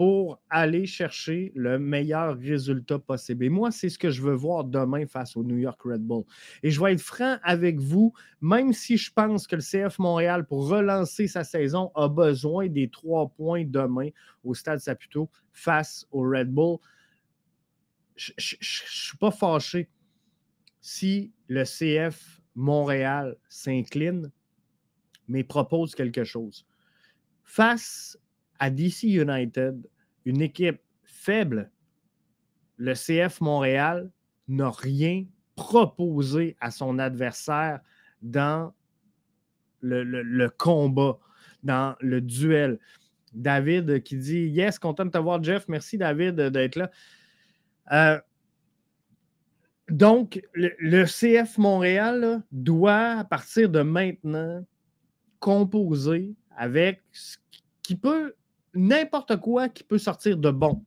pour 0.00 0.40
aller 0.48 0.86
chercher 0.86 1.52
le 1.54 1.78
meilleur 1.78 2.34
résultat 2.38 2.98
possible. 2.98 3.44
Et 3.44 3.50
moi, 3.50 3.70
c'est 3.70 3.90
ce 3.90 3.98
que 3.98 4.08
je 4.08 4.22
veux 4.22 4.32
voir 4.32 4.64
demain 4.64 5.04
face 5.06 5.36
au 5.36 5.44
New 5.44 5.58
York 5.58 5.78
Red 5.82 6.00
Bull. 6.00 6.24
Et 6.62 6.70
je 6.70 6.80
vais 6.80 6.94
être 6.94 7.02
franc 7.02 7.36
avec 7.42 7.78
vous, 7.78 8.14
même 8.40 8.72
si 8.72 8.96
je 8.96 9.12
pense 9.12 9.46
que 9.46 9.56
le 9.56 9.60
CF 9.60 9.98
Montréal, 9.98 10.46
pour 10.46 10.66
relancer 10.66 11.26
sa 11.26 11.44
saison, 11.44 11.92
a 11.94 12.08
besoin 12.08 12.68
des 12.68 12.88
trois 12.88 13.28
points 13.28 13.66
demain 13.66 14.08
au 14.42 14.54
Stade 14.54 14.80
Saputo 14.80 15.28
face 15.52 16.06
au 16.12 16.22
Red 16.22 16.50
Bull, 16.50 16.78
je 18.16 18.32
ne 18.32 18.62
suis 18.62 19.18
pas 19.18 19.30
fâché 19.30 19.90
si 20.80 21.30
le 21.46 21.64
CF 21.64 22.40
Montréal 22.54 23.36
s'incline, 23.50 24.32
mais 25.28 25.44
propose 25.44 25.94
quelque 25.94 26.24
chose. 26.24 26.66
Face 27.44 28.16
à 28.60 28.70
DC 28.70 29.04
United, 29.04 29.88
une 30.24 30.40
équipe 30.40 30.80
faible, 31.02 31.70
le 32.76 32.94
CF 32.94 33.40
Montréal 33.40 34.10
n'a 34.48 34.70
rien 34.70 35.24
proposé 35.56 36.56
à 36.60 36.70
son 36.70 36.98
adversaire 36.98 37.80
dans 38.22 38.72
le, 39.80 40.48
combat, 40.48 41.18
dans 41.62 41.96
le 42.00 42.20
duel. 42.20 42.78
David 43.32 44.02
qui 44.02 44.16
dit 44.16 44.46
Yes, 44.46 44.78
content 44.78 45.04
de 45.04 45.10
te 45.10 45.18
voir, 45.18 45.42
Jeff. 45.42 45.66
Merci, 45.68 45.98
David, 45.98 46.34
d'être 46.36 46.76
là. 46.76 46.90
Euh, 47.92 48.20
donc, 49.88 50.40
le, 50.54 51.04
CF 51.04 51.58
Montréal 51.58 52.42
doit, 52.52 53.18
à 53.18 53.24
partir 53.24 53.68
de 53.68 53.82
maintenant, 53.82 54.64
composer 55.38 56.34
avec 56.56 57.02
ce 57.12 57.38
qui 57.82 57.96
peut 57.96 58.34
n'importe 58.74 59.36
quoi 59.36 59.68
qui 59.68 59.82
peut 59.82 59.98
sortir 59.98 60.36
de 60.36 60.50
bon. 60.50 60.84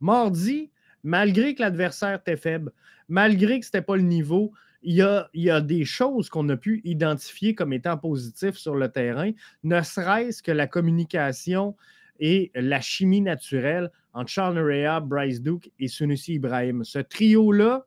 Mardi, 0.00 0.70
malgré 1.02 1.54
que 1.54 1.62
l'adversaire 1.62 2.18
était 2.18 2.36
faible, 2.36 2.72
malgré 3.08 3.60
que 3.60 3.66
ce 3.66 3.70
n'était 3.70 3.84
pas 3.84 3.96
le 3.96 4.02
niveau, 4.02 4.52
il 4.82 4.94
y, 5.34 5.50
a, 5.50 5.60
des 5.60 5.84
choses 5.84 6.28
qu'on 6.28 6.48
a 6.50 6.56
pu 6.56 6.80
identifier 6.84 7.54
comme 7.54 7.72
étant 7.72 7.98
positives 7.98 8.56
sur 8.56 8.76
le 8.76 8.88
terrain, 8.88 9.32
ne 9.64 9.82
serait-ce 9.82 10.42
que 10.42 10.52
la 10.52 10.68
communication 10.68 11.76
et 12.20 12.52
la 12.54 12.80
chimie 12.80 13.20
naturelle 13.20 13.90
entre 14.12 14.30
Charles 14.30 14.54
Nerea, 14.54 15.00
Bryce 15.00 15.42
Duke 15.42 15.72
et 15.78 15.88
Sunusi 15.88 16.34
Ibrahim. 16.34 16.84
Ce 16.84 17.00
trio-là, 17.00 17.86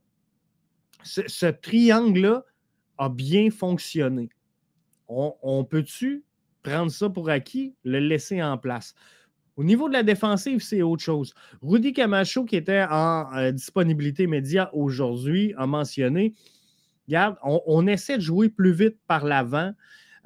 ce, 1.04 1.48
triangle-là 1.48 2.44
a 2.98 3.10
bien 3.10 3.50
fonctionné. 3.50 4.30
On, 5.08 5.36
on 5.42 5.64
peut-tu 5.64 6.24
prendre 6.62 6.92
ça 6.92 7.10
pour 7.10 7.30
acquis, 7.30 7.74
le 7.84 8.00
laisser 8.00 8.44
en 8.44 8.58
place? 8.58 8.96
Au 9.62 9.63
niveau 9.63 9.88
de 9.88 9.93
la 9.93 10.02
défensive, 10.02 10.63
c'est 10.63 10.82
autre 10.82 11.04
chose. 11.04 11.36
Rudy 11.62 11.93
Camacho, 11.93 12.45
qui 12.45 12.56
était 12.56 12.82
en 12.89 13.32
euh, 13.36 13.52
disponibilité 13.52 14.26
média 14.26 14.71
aujourd'hui, 14.74 15.54
a 15.56 15.67
mentionné 15.67 16.34
Regarde, 17.08 17.36
on, 17.43 17.86
essaie 17.86 18.17
de 18.17 18.24
jouer 18.24 18.50
plus 18.50 18.71
vite 18.71 18.97
par 19.06 19.24
l'avant. 19.24 19.71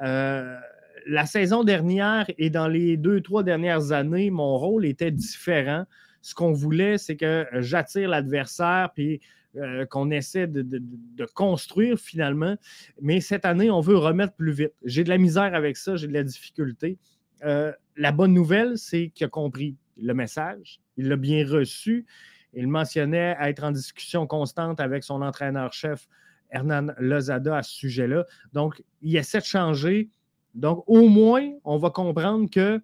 Euh, 0.01 0.57
la 1.05 1.25
saison 1.25 1.65
dernière 1.65 2.27
et 2.37 2.49
dans 2.49 2.69
les 2.69 2.95
deux, 2.95 3.19
trois 3.19 3.43
dernières 3.43 3.91
années, 3.91 4.29
mon 4.29 4.57
rôle 4.57 4.85
était 4.85 5.11
différent. 5.11 5.83
Ce 6.21 6.33
qu'on 6.33 6.53
voulait, 6.53 6.97
c'est 6.97 7.17
que 7.17 7.45
j'attire 7.55 8.07
l'adversaire 8.07 8.91
puis 8.95 9.19
euh, 9.57 9.85
qu'on 9.85 10.11
essaie 10.11 10.47
de, 10.47 10.61
de, 10.61 11.25
construire 11.25 11.99
finalement. 11.99 12.55
Mais 13.01 13.19
cette 13.19 13.43
année, 13.43 13.69
on 13.69 13.81
veut 13.81 13.97
remettre 13.97 14.33
plus 14.35 14.53
vite. 14.53 14.73
J'ai 14.85 15.03
de 15.03 15.09
la 15.09 15.17
misère 15.17 15.53
avec 15.55 15.75
ça, 15.75 15.97
j'ai 15.97 16.07
de 16.07 16.13
la 16.13 16.23
difficulté. 16.23 16.97
Euh, 17.45 17.71
la 17.95 18.12
bonne 18.12 18.34
nouvelle, 18.34 18.77
c'est 18.77 19.10
qu'il 19.10 19.25
a 19.25 19.29
compris 19.29 19.77
le 19.97 20.13
message, 20.13 20.81
il 20.97 21.08
l'a 21.08 21.15
bien 21.15 21.47
reçu. 21.47 22.05
Il 22.53 22.67
mentionnait 22.67 23.36
être 23.41 23.63
en 23.63 23.71
discussion 23.71 24.27
constante 24.27 24.79
avec 24.79 25.03
son 25.03 25.21
entraîneur-chef, 25.21 26.08
Hernan 26.49 26.88
Lozada, 26.97 27.58
à 27.58 27.63
ce 27.63 27.73
sujet-là. 27.75 28.25
Donc, 28.53 28.81
il 29.01 29.15
essaie 29.17 29.39
de 29.39 29.45
changer. 29.45 30.10
Donc, 30.53 30.84
au 30.88 31.10
moins, 31.10 31.51
on 31.65 31.77
va 31.77 31.89
comprendre 31.89 32.49
que 32.49 32.81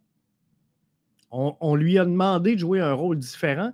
on, 1.34 1.76
lui 1.76 1.98
a 1.98 2.04
demandé 2.04 2.56
de 2.56 2.60
jouer 2.60 2.82
un 2.82 2.92
rôle 2.92 3.18
différent. 3.18 3.72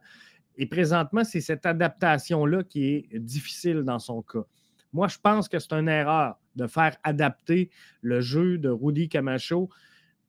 Et 0.57 0.67
présentement, 0.67 1.23
c'est 1.23 1.41
cette 1.41 1.65
adaptation-là 1.65 2.63
qui 2.63 3.07
est 3.11 3.17
difficile 3.17 3.81
dans 3.81 3.97
son 3.97 4.21
cas. 4.21 4.45
Moi, 4.93 5.07
je 5.07 5.17
pense 5.17 5.49
que 5.49 5.57
c'est 5.57 5.73
une 5.73 5.89
erreur 5.89 6.39
de 6.55 6.67
faire 6.67 6.95
adapter 7.03 7.71
le 8.01 8.21
jeu 8.21 8.59
de 8.59 8.69
Rudy 8.69 9.09
Camacho 9.09 9.69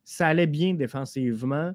ça 0.09 0.29
allait 0.29 0.47
bien 0.47 0.73
défensivement. 0.73 1.75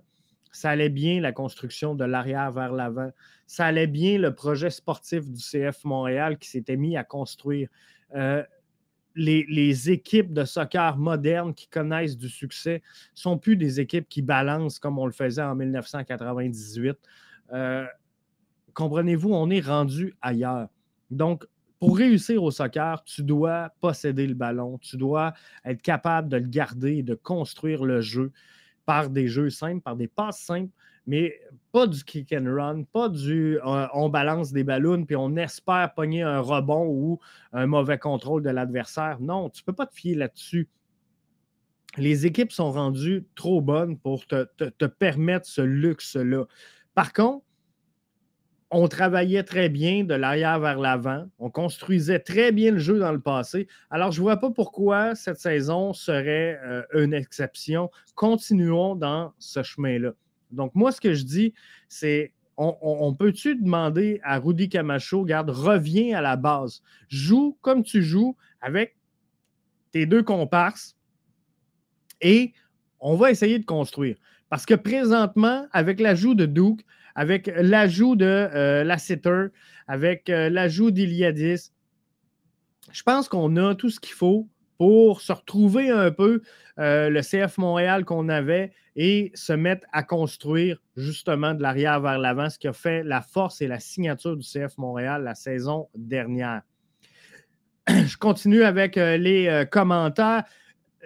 Ça 0.51 0.71
allait 0.71 0.89
bien 0.89 1.21
la 1.21 1.31
construction 1.31 1.93
de 1.93 2.03
l'arrière 2.03 2.51
vers 2.51 2.73
l'avant. 2.73 3.11
Ça 3.45 3.67
allait 3.67 3.85
bien 3.85 4.17
le 4.17 4.33
projet 4.33 4.71
sportif 4.71 5.29
du 5.29 5.39
CF 5.39 5.83
Montréal 5.83 6.39
qui 6.39 6.49
s'était 6.49 6.75
mis 6.75 6.97
à 6.97 7.03
construire. 7.03 7.69
Euh, 8.15 8.43
les, 9.13 9.91
équipes 9.91 10.33
de 10.33 10.45
soccer 10.45 10.97
modernes 10.97 11.53
qui 11.53 11.67
connaissent 11.67 12.17
du 12.17 12.27
succès 12.27 12.81
ne 13.15 13.19
sont 13.19 13.37
plus 13.37 13.55
des 13.55 13.79
équipes 13.79 14.09
qui 14.09 14.23
balancent 14.23 14.79
comme 14.79 14.97
on 14.97 15.05
le 15.05 15.11
faisait 15.11 15.43
en 15.43 15.53
1998. 15.53 16.97
Euh, 17.53 17.85
comprenez-vous, 18.73 19.31
on 19.31 19.51
est 19.51 19.61
rendu 19.61 20.15
ailleurs. 20.23 20.69
Donc, 21.11 21.45
pour 21.83 21.97
réussir 21.97 22.41
au 22.41 22.49
soccer, 22.49 23.03
tu 23.03 23.23
dois 23.23 23.69
posséder 23.81 24.25
le 24.25 24.35
ballon, 24.35 24.77
tu 24.77 24.95
dois 24.95 25.33
être 25.65 25.81
capable 25.81 26.29
de 26.29 26.37
le 26.37 26.47
garder 26.47 26.99
et 26.99 27.03
de 27.03 27.13
construire 27.13 27.83
le 27.83 27.99
jeu 27.99 28.31
par 28.85 29.09
des 29.09 29.27
jeux 29.27 29.49
simples, 29.49 29.81
par 29.81 29.97
des 29.97 30.07
passes 30.07 30.39
simples, 30.39 30.71
mais 31.07 31.41
pas 31.73 31.85
du 31.85 32.01
kick 32.05 32.31
and 32.31 32.45
run, 32.45 32.83
pas 32.83 33.09
du 33.09 33.59
euh, 33.65 33.87
on 33.93 34.07
balance 34.07 34.53
des 34.53 34.63
ballons 34.63 35.03
puis 35.03 35.17
on 35.17 35.35
espère 35.35 35.93
pogner 35.93 36.21
un 36.21 36.39
rebond 36.39 36.87
ou 36.87 37.19
un 37.51 37.65
mauvais 37.65 37.99
contrôle 37.99 38.43
de 38.43 38.49
l'adversaire. 38.49 39.19
Non, 39.19 39.49
tu 39.49 39.61
ne 39.61 39.65
peux 39.65 39.73
pas 39.73 39.85
te 39.85 39.93
fier 39.93 40.15
là-dessus. 40.15 40.69
Les 41.97 42.25
équipes 42.25 42.53
sont 42.53 42.71
rendues 42.71 43.25
trop 43.35 43.59
bonnes 43.59 43.97
pour 43.97 44.25
te 44.25 44.85
permettre 44.85 45.47
ce 45.47 45.59
luxe-là. 45.59 46.45
Par 46.95 47.11
contre, 47.11 47.43
on 48.73 48.87
travaillait 48.87 49.43
très 49.43 49.69
bien 49.69 50.03
de 50.03 50.15
l'arrière 50.15 50.59
vers 50.59 50.79
l'avant. 50.79 51.27
On 51.37 51.51
construisait 51.51 52.19
très 52.19 52.51
bien 52.51 52.71
le 52.71 52.79
jeu 52.79 52.97
dans 52.97 53.11
le 53.11 53.19
passé. 53.19 53.67
Alors, 53.91 54.11
je 54.11 54.19
ne 54.19 54.23
vois 54.23 54.37
pas 54.37 54.49
pourquoi 54.49 55.13
cette 55.13 55.39
saison 55.39 55.93
serait 55.93 56.59
euh, 56.63 56.81
une 56.95 57.13
exception. 57.13 57.91
Continuons 58.15 58.95
dans 58.95 59.31
ce 59.37 59.61
chemin-là. 59.61 60.13
Donc, 60.51 60.73
moi, 60.73 60.91
ce 60.91 60.99
que 60.99 61.13
je 61.13 61.23
dis, 61.23 61.53
c'est 61.87 62.33
on, 62.57 63.15
peut-tu 63.15 63.55
demander 63.55 64.19
à 64.23 64.37
Rudy 64.37 64.69
Camacho, 64.69 65.23
garde, 65.25 65.49
reviens 65.49 66.17
à 66.17 66.21
la 66.21 66.35
base. 66.35 66.83
Joue 67.07 67.57
comme 67.61 67.83
tu 67.83 68.03
joues 68.03 68.35
avec 68.61 68.95
tes 69.91 70.05
deux 70.05 70.21
comparses 70.21 70.95
et 72.21 72.53
on 72.99 73.15
va 73.15 73.31
essayer 73.31 73.57
de 73.57 73.65
construire. 73.65 74.17
Parce 74.49 74.67
que 74.67 74.75
présentement, 74.75 75.65
avec 75.71 75.99
l'ajout 75.99 76.35
de 76.35 76.45
Duke, 76.45 76.85
avec 77.15 77.51
l'ajout 77.55 78.15
de 78.15 78.25
euh, 78.25 78.95
avec 79.87 80.29
euh, 80.29 80.49
l'ajout 80.49 80.91
d'Iliadis. 80.91 81.71
Je 82.91 83.03
pense 83.03 83.29
qu'on 83.29 83.55
a 83.57 83.75
tout 83.75 83.89
ce 83.89 83.99
qu'il 83.99 84.13
faut 84.13 84.47
pour 84.77 85.21
se 85.21 85.31
retrouver 85.31 85.89
un 85.89 86.11
peu 86.11 86.41
euh, 86.79 87.09
le 87.09 87.21
CF 87.21 87.57
Montréal 87.57 88.05
qu'on 88.05 88.29
avait 88.29 88.73
et 88.95 89.31
se 89.33 89.53
mettre 89.53 89.85
à 89.91 90.03
construire 90.03 90.81
justement 90.95 91.53
de 91.53 91.61
l'arrière 91.61 92.01
vers 92.01 92.17
l'avant, 92.17 92.49
ce 92.49 92.59
qui 92.59 92.67
a 92.67 92.73
fait 92.73 93.03
la 93.03 93.21
force 93.21 93.61
et 93.61 93.67
la 93.67 93.79
signature 93.79 94.35
du 94.35 94.45
CF 94.45 94.77
Montréal 94.77 95.23
la 95.23 95.35
saison 95.35 95.89
dernière. 95.95 96.61
Je 97.87 98.17
continue 98.17 98.63
avec 98.63 98.95
les 98.95 99.65
commentaires. 99.71 100.43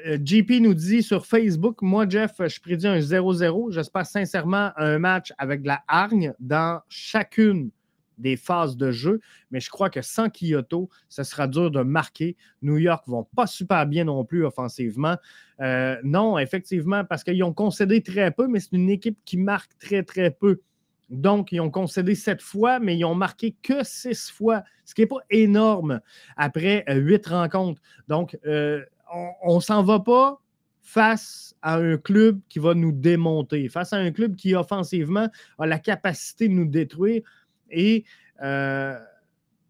Euh, 0.06 0.18
JP 0.24 0.62
nous 0.62 0.74
dit 0.74 1.02
sur 1.02 1.26
Facebook, 1.26 1.82
moi, 1.82 2.08
Jeff, 2.08 2.34
je 2.40 2.60
prédis 2.60 2.88
un 2.88 3.00
0-0. 3.00 3.72
J'espère 3.72 4.06
sincèrement 4.06 4.72
un 4.78 5.00
match 5.00 5.34
avec 5.38 5.64
de 5.64 5.68
la 5.68 5.82
hargne 5.88 6.34
dans 6.40 6.82
chacune 6.88 7.72
des 8.18 8.36
phases 8.36 8.78
de 8.78 8.92
jeu, 8.92 9.20
mais 9.52 9.60
je 9.60 9.70
crois 9.70 9.90
que 9.90 10.02
sans 10.02 10.30
Kyoto, 10.30 10.90
ce 11.08 11.24
sera 11.24 11.48
dur 11.48 11.70
de 11.70 11.82
marquer. 11.82 12.36
New 12.62 12.78
York 12.78 13.06
ne 13.08 13.12
vont 13.14 13.28
pas 13.36 13.48
super 13.48 13.86
bien 13.86 14.06
non 14.06 14.26
plus 14.26 14.44
offensivement. 14.44 15.18
Euh, 15.62 15.98
non, 16.04 16.38
effectivement, 16.40 17.06
parce 17.06 17.24
qu'ils 17.24 17.44
ont 17.44 17.54
concédé 17.54 18.02
très 18.02 18.32
peu, 18.32 18.48
mais 18.48 18.60
c'est 18.60 18.74
une 18.74 18.90
équipe 18.90 19.20
qui 19.24 19.38
marque 19.38 19.78
très, 19.78 20.04
très 20.04 20.32
peu. 20.32 20.62
Donc, 21.10 21.52
ils 21.52 21.62
ont 21.62 21.70
concédé 21.70 22.16
sept 22.16 22.42
fois, 22.42 22.80
mais 22.80 22.98
ils 22.98 23.06
ont 23.06 23.16
marqué 23.16 23.56
que 23.64 23.84
six 23.84 24.30
fois, 24.30 24.64
ce 24.84 24.94
qui 24.94 25.02
n'est 25.02 25.08
pas 25.08 25.22
énorme 25.30 26.02
après 26.36 26.84
euh, 26.90 26.96
huit 26.96 27.26
rencontres. 27.28 27.82
Donc, 28.08 28.38
on 29.14 29.56
ne 29.56 29.62
s'en 29.62 29.84
va 29.84 30.00
pas 30.00 30.42
face 30.88 31.54
à 31.62 31.76
un 31.76 31.98
club 31.98 32.40
qui 32.48 32.60
va 32.60 32.74
nous 32.74 32.94
démonter, 32.94 33.68
face 33.68 33.92
à 33.92 33.98
un 33.98 34.12
club 34.12 34.38
qui 34.38 34.56
offensivement 34.56 35.28
a 35.60 35.68
la 35.68 35.80
capacité 35.80 36.48
de 36.48 36.54
nous 36.54 36.66
détruire. 36.66 37.24
Et 37.70 38.06
euh, 38.42 38.98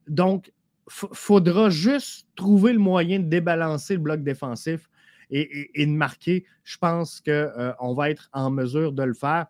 donc, 0.08 0.54
faudra 0.88 1.72
juste 1.72 2.28
trouver 2.36 2.72
le 2.72 2.78
moyen 2.78 3.20
de 3.20 3.26
débalancer 3.26 3.96
le 3.96 4.00
bloc 4.00 4.22
défensif 4.22 4.92
et, 5.32 5.84
de 5.84 5.92
marquer. 5.92 6.46
Je 6.64 6.78
pense 6.78 7.20
qu'on 7.20 7.32
euh, 7.32 7.94
va 7.96 8.12
être 8.12 8.30
en 8.32 8.52
mesure 8.52 8.94
de 8.94 9.02
le 9.02 9.16
faire. 9.16 9.48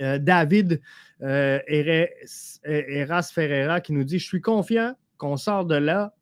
Euh, 0.00 0.18
David 0.18 0.80
Eras 1.20 3.30
Ferreira 3.32 3.80
qui 3.80 3.92
nous 3.92 4.02
dit 4.02 4.18
Je 4.18 4.26
suis 4.26 4.40
confiant 4.40 4.96
qu'on 5.16 5.36
sort 5.36 5.64
de 5.64 5.76
là 5.76 6.12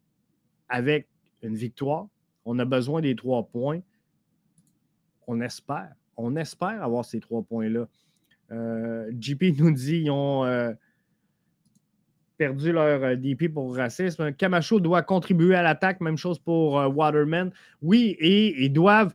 avec 0.68 1.08
une 1.42 1.56
victoire, 1.56 2.08
on 2.50 2.58
a 2.58 2.64
besoin 2.64 3.00
des 3.00 3.14
trois 3.14 3.44
points. 3.44 3.80
On 5.28 5.40
espère. 5.40 5.94
On 6.16 6.34
espère 6.34 6.82
avoir 6.82 7.04
ces 7.04 7.20
trois 7.20 7.42
points-là. 7.42 7.86
Euh, 8.50 9.12
JP 9.20 9.56
nous 9.58 9.70
dit 9.70 10.00
qu'ils 10.00 10.10
ont 10.10 10.44
euh, 10.44 10.72
perdu 12.36 12.72
leur 12.72 13.04
euh, 13.04 13.14
DP 13.14 13.54
pour 13.54 13.76
racisme. 13.76 14.32
Camacho 14.32 14.80
doit 14.80 15.02
contribuer 15.02 15.54
à 15.54 15.62
l'attaque. 15.62 16.00
Même 16.00 16.16
chose 16.16 16.40
pour 16.40 16.72
Waterman. 16.72 17.52
Oui, 17.82 18.16
et 18.18 18.64
ils 18.64 18.72
doivent, 18.72 19.14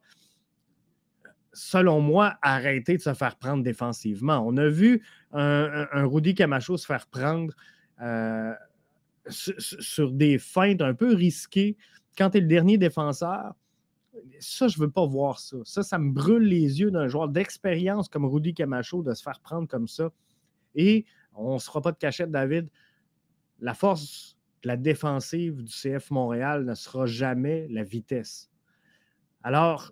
selon 1.51 1.99
moi, 1.99 2.37
arrêter 2.41 2.95
de 2.95 3.01
se 3.01 3.13
faire 3.13 3.35
prendre 3.35 3.65
défensivement. 3.65 4.41
On 4.47 4.55
a 4.55 4.69
vu 4.69 5.03
un, 5.33 6.05
Rudy 6.05 6.35
Camacho 6.35 6.77
se 6.77 6.85
faire 6.85 7.07
prendre 7.07 7.53
sur 9.27 10.11
des 10.13 10.37
feintes 10.37 10.81
un 10.81 10.93
peu 10.93 11.13
risquées 11.13 11.75
quand 12.17 12.31
tu 12.31 12.37
es 12.37 12.41
le 12.41 12.47
dernier 12.47 12.77
défenseur, 12.77 13.53
ça, 14.39 14.67
je 14.67 14.77
ne 14.79 14.85
veux 14.85 14.91
pas 14.91 15.05
voir 15.05 15.39
ça. 15.39 15.57
Ça, 15.63 15.83
ça 15.83 15.99
me 15.99 16.11
brûle 16.11 16.43
les 16.43 16.79
yeux 16.79 16.91
d'un 16.91 17.07
joueur 17.07 17.27
d'expérience 17.27 18.07
comme 18.07 18.25
Rudy 18.25 18.53
Camacho 18.53 19.03
de 19.03 19.13
se 19.13 19.21
faire 19.21 19.39
prendre 19.41 19.67
comme 19.67 19.87
ça. 19.87 20.11
Et 20.75 21.05
on 21.33 21.55
ne 21.55 21.59
se 21.59 21.65
fera 21.65 21.81
pas 21.81 21.91
de 21.91 21.97
cachette, 21.97 22.31
David. 22.31 22.69
La 23.59 23.73
force 23.73 24.37
de 24.63 24.69
la 24.69 24.77
défensive 24.77 25.63
du 25.63 25.71
CF 25.71 26.11
Montréal 26.11 26.65
ne 26.65 26.73
sera 26.75 27.05
jamais 27.05 27.67
la 27.69 27.83
vitesse. 27.83 28.49
Alors, 29.43 29.91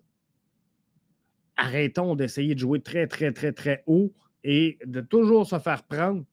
arrêtons 1.58 2.16
d'essayer 2.16 2.56
de 2.56 2.60
jouer 2.60 2.82
très, 2.82 3.08
très, 3.08 3.32
très, 3.32 3.52
très 3.52 3.84
haut 3.88 4.14
et 4.44 4.78
de 4.86 5.02
toujours 5.02 5.46
se 5.46 5.60
faire 5.60 5.84
prendre 5.84 6.26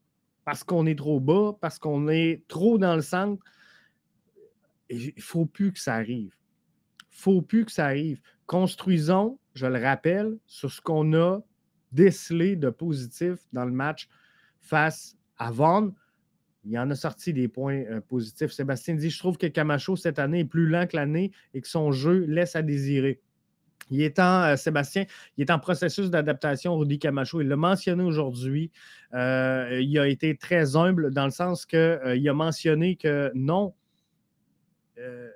parce 0.44 0.64
qu'on 0.64 0.87
est 0.87 0.98
trop 0.98 1.20
bas, 1.20 1.57
parce 1.61 1.79
qu'on 1.79 2.09
est 2.09 2.44
trop 2.48 2.79
dans 2.79 2.96
le 2.96 3.03
centre 3.03 3.44
il 4.90 5.12
ne 5.16 5.22
faut 5.22 5.46
plus 5.46 5.72
que 5.72 5.79
ça 5.79 5.94
arrive. 5.94 6.35
Il 7.00 7.16
ne 7.16 7.22
faut 7.22 7.42
plus 7.42 7.64
que 7.64 7.72
ça 7.72 7.87
arrive. 7.87 8.20
Construisons, 8.46 9.38
je 9.55 9.66
le 9.66 9.83
rappelle, 9.83 10.38
sur 10.46 10.70
ce 10.70 10.81
qu'on 10.81 11.14
a 11.14 11.40
décelé 11.92 12.57
de 12.57 12.70
positif 12.70 13.38
dans 13.53 13.64
le 13.64 13.72
match 13.72 14.09
face 14.61 15.16
à 15.38 15.50
Vaughan. 15.50 15.92
Il 16.64 16.79
en 16.79 16.90
a 16.90 16.94
sorti 16.94 17.33
des 17.33 17.48
points 17.48 17.83
euh, 17.90 18.00
positifs. 18.00 18.53
Sébastien 18.53 18.94
dit 18.94 19.11
Je 19.11 19.18
trouve 19.18 19.38
que 19.38 19.46
Camacho, 19.46 19.96
cette 19.96 20.18
année, 20.18 20.40
est 20.40 20.44
plus 20.44 20.68
lent 20.68 20.87
que 20.87 20.96
l'année 20.96 21.33
et 21.55 21.61
que 21.61 21.68
son 21.68 21.90
jeu 21.90 22.24
laisse 22.26 22.55
à 22.55 22.62
désirer. 22.62 23.20
Il 23.90 24.03
est 24.03 24.18
en, 24.18 24.42
euh, 24.42 24.57
Sébastien, 24.57 25.05
il 25.37 25.42
est 25.42 25.50
en 25.50 25.59
processus 25.59 26.11
d'adaptation, 26.11 26.76
Rudy 26.76 26.98
Camacho. 26.98 27.40
Il 27.40 27.48
l'a 27.48 27.57
mentionné 27.57 28.05
aujourd'hui. 28.05 28.70
Euh, 29.14 29.81
il 29.81 29.98
a 29.98 30.07
été 30.07 30.37
très 30.37 30.76
humble 30.76 31.12
dans 31.12 31.24
le 31.24 31.31
sens 31.31 31.64
qu'il 31.64 32.29
a 32.29 32.35
mentionné 32.35 32.96
que 32.96 33.33
non, 33.35 33.74
euh, 35.00 35.30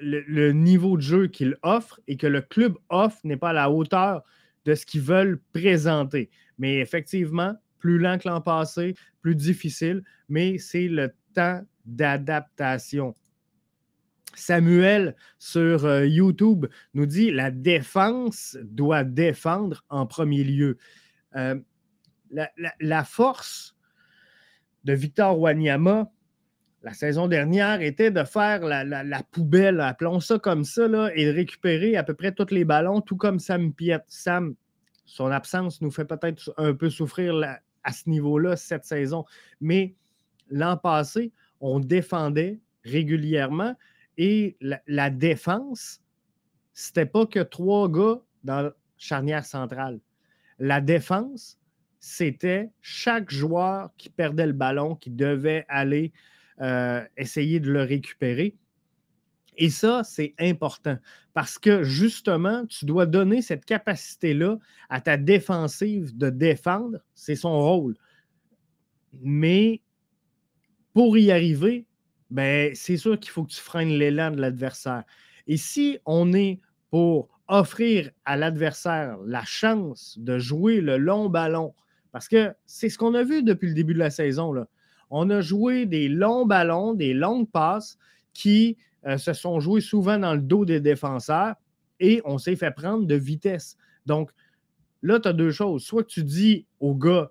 le, 0.00 0.52
niveau 0.52 0.96
de 0.96 1.02
jeu 1.02 1.26
qu'il 1.28 1.56
offre 1.62 2.00
et 2.08 2.16
que 2.16 2.26
le 2.26 2.40
club 2.40 2.76
offre 2.88 3.18
n'est 3.24 3.36
pas 3.36 3.50
à 3.50 3.54
la 3.54 3.70
hauteur 3.70 4.22
de 4.64 4.74
ce 4.74 4.84
qu'ils 4.84 5.00
veulent 5.00 5.40
présenter. 5.52 6.30
Mais 6.58 6.78
effectivement, 6.78 7.54
plus 7.78 7.98
lent 7.98 8.18
que 8.18 8.28
l'an 8.28 8.40
passé, 8.40 8.94
plus 9.22 9.34
difficile, 9.34 10.02
mais 10.28 10.58
c'est 10.58 10.88
le 10.88 11.14
temps 11.34 11.62
d'adaptation. 11.84 13.14
Samuel 14.34 15.16
sur 15.38 15.84
euh, 15.84 16.06
YouTube 16.06 16.66
nous 16.94 17.06
dit 17.06 17.30
la 17.30 17.50
défense 17.50 18.56
doit 18.62 19.04
défendre 19.04 19.84
en 19.88 20.06
premier 20.06 20.44
lieu. 20.44 20.76
Euh, 21.36 21.58
la, 22.80 23.04
force 23.04 23.76
de 24.84 24.92
Victor 24.92 25.38
Wanyama, 25.38 26.10
la 26.82 26.94
saison 26.94 27.26
dernière 27.26 27.80
était 27.80 28.10
de 28.10 28.22
faire 28.24 28.60
la, 28.60 29.22
poubelle, 29.32 29.80
appelons 29.80 30.20
ça 30.20 30.38
comme 30.38 30.64
ça, 30.64 30.86
et 31.14 31.26
de 31.26 31.32
récupérer 31.32 31.96
à 31.96 32.04
peu 32.04 32.14
près 32.14 32.32
tous 32.32 32.50
les 32.50 32.64
ballons, 32.64 33.00
tout 33.00 33.16
comme 33.16 33.38
Sam 33.38 33.72
Piet. 33.72 33.98
Sam, 34.06 34.54
son 35.04 35.26
absence 35.26 35.80
nous 35.80 35.90
fait 35.90 36.04
peut-être 36.04 36.52
un 36.56 36.74
peu 36.74 36.90
souffrir 36.90 37.34
à 37.82 37.92
ce 37.92 38.08
niveau-là 38.08 38.56
cette 38.56 38.84
saison. 38.84 39.24
Mais 39.60 39.94
l'an 40.50 40.76
passé, 40.76 41.32
on 41.60 41.80
défendait 41.80 42.60
régulièrement 42.84 43.74
et 44.16 44.56
la, 44.60 44.80
la 44.86 45.10
défense, 45.10 46.00
c'était 46.72 47.06
pas 47.06 47.26
que 47.26 47.40
trois 47.40 47.88
gars 47.90 48.20
dans 48.44 48.62
la 48.62 48.74
charnière 48.96 49.44
centrale. 49.44 50.00
La 50.58 50.80
défense, 50.80 51.58
c'était 52.00 52.70
chaque 52.80 53.30
joueur 53.30 53.90
qui 53.96 54.10
perdait 54.10 54.46
le 54.46 54.52
ballon, 54.52 54.94
qui 54.94 55.10
devait 55.10 55.64
aller 55.68 56.12
euh, 56.60 57.04
essayer 57.16 57.60
de 57.60 57.70
le 57.70 57.82
récupérer. 57.82 58.56
Et 59.56 59.70
ça, 59.70 60.02
c'est 60.04 60.34
important 60.38 60.96
parce 61.34 61.58
que 61.58 61.82
justement, 61.82 62.64
tu 62.66 62.84
dois 62.84 63.06
donner 63.06 63.42
cette 63.42 63.64
capacité-là 63.64 64.58
à 64.88 65.00
ta 65.00 65.16
défensive 65.16 66.16
de 66.16 66.30
défendre. 66.30 66.98
C'est 67.14 67.36
son 67.36 67.60
rôle. 67.60 67.96
Mais 69.20 69.80
pour 70.94 71.18
y 71.18 71.30
arriver, 71.30 71.86
ben, 72.30 72.74
c'est 72.74 72.96
sûr 72.96 73.18
qu'il 73.18 73.30
faut 73.30 73.44
que 73.44 73.52
tu 73.52 73.60
freines 73.60 73.90
l'élan 73.98 74.30
de 74.30 74.40
l'adversaire. 74.40 75.04
Et 75.46 75.56
si 75.56 75.98
on 76.06 76.32
est 76.34 76.60
pour 76.90 77.28
offrir 77.48 78.10
à 78.24 78.36
l'adversaire 78.36 79.16
la 79.24 79.44
chance 79.44 80.18
de 80.18 80.38
jouer 80.38 80.80
le 80.80 80.98
long 80.98 81.28
ballon, 81.28 81.74
parce 82.12 82.28
que 82.28 82.52
c'est 82.66 82.88
ce 82.88 82.98
qu'on 82.98 83.14
a 83.14 83.22
vu 83.22 83.42
depuis 83.42 83.68
le 83.68 83.74
début 83.74 83.94
de 83.94 83.98
la 83.98 84.10
saison, 84.10 84.52
là 84.52 84.68
on 85.10 85.30
a 85.30 85.40
joué 85.40 85.86
des 85.86 86.08
longs 86.08 86.46
ballons, 86.46 86.94
des 86.94 87.14
longues 87.14 87.50
passes 87.50 87.98
qui 88.32 88.76
euh, 89.06 89.18
se 89.18 89.32
sont 89.32 89.60
joués 89.60 89.80
souvent 89.80 90.18
dans 90.18 90.34
le 90.34 90.40
dos 90.40 90.64
des 90.64 90.80
défenseurs 90.80 91.54
et 92.00 92.20
on 92.24 92.38
s'est 92.38 92.56
fait 92.56 92.70
prendre 92.70 93.06
de 93.06 93.14
vitesse. 93.14 93.76
Donc, 94.06 94.30
là, 95.02 95.18
tu 95.20 95.28
as 95.28 95.32
deux 95.32 95.50
choses. 95.50 95.82
Soit 95.82 96.04
tu 96.04 96.24
dis 96.24 96.66
au 96.80 96.94
gars, 96.94 97.30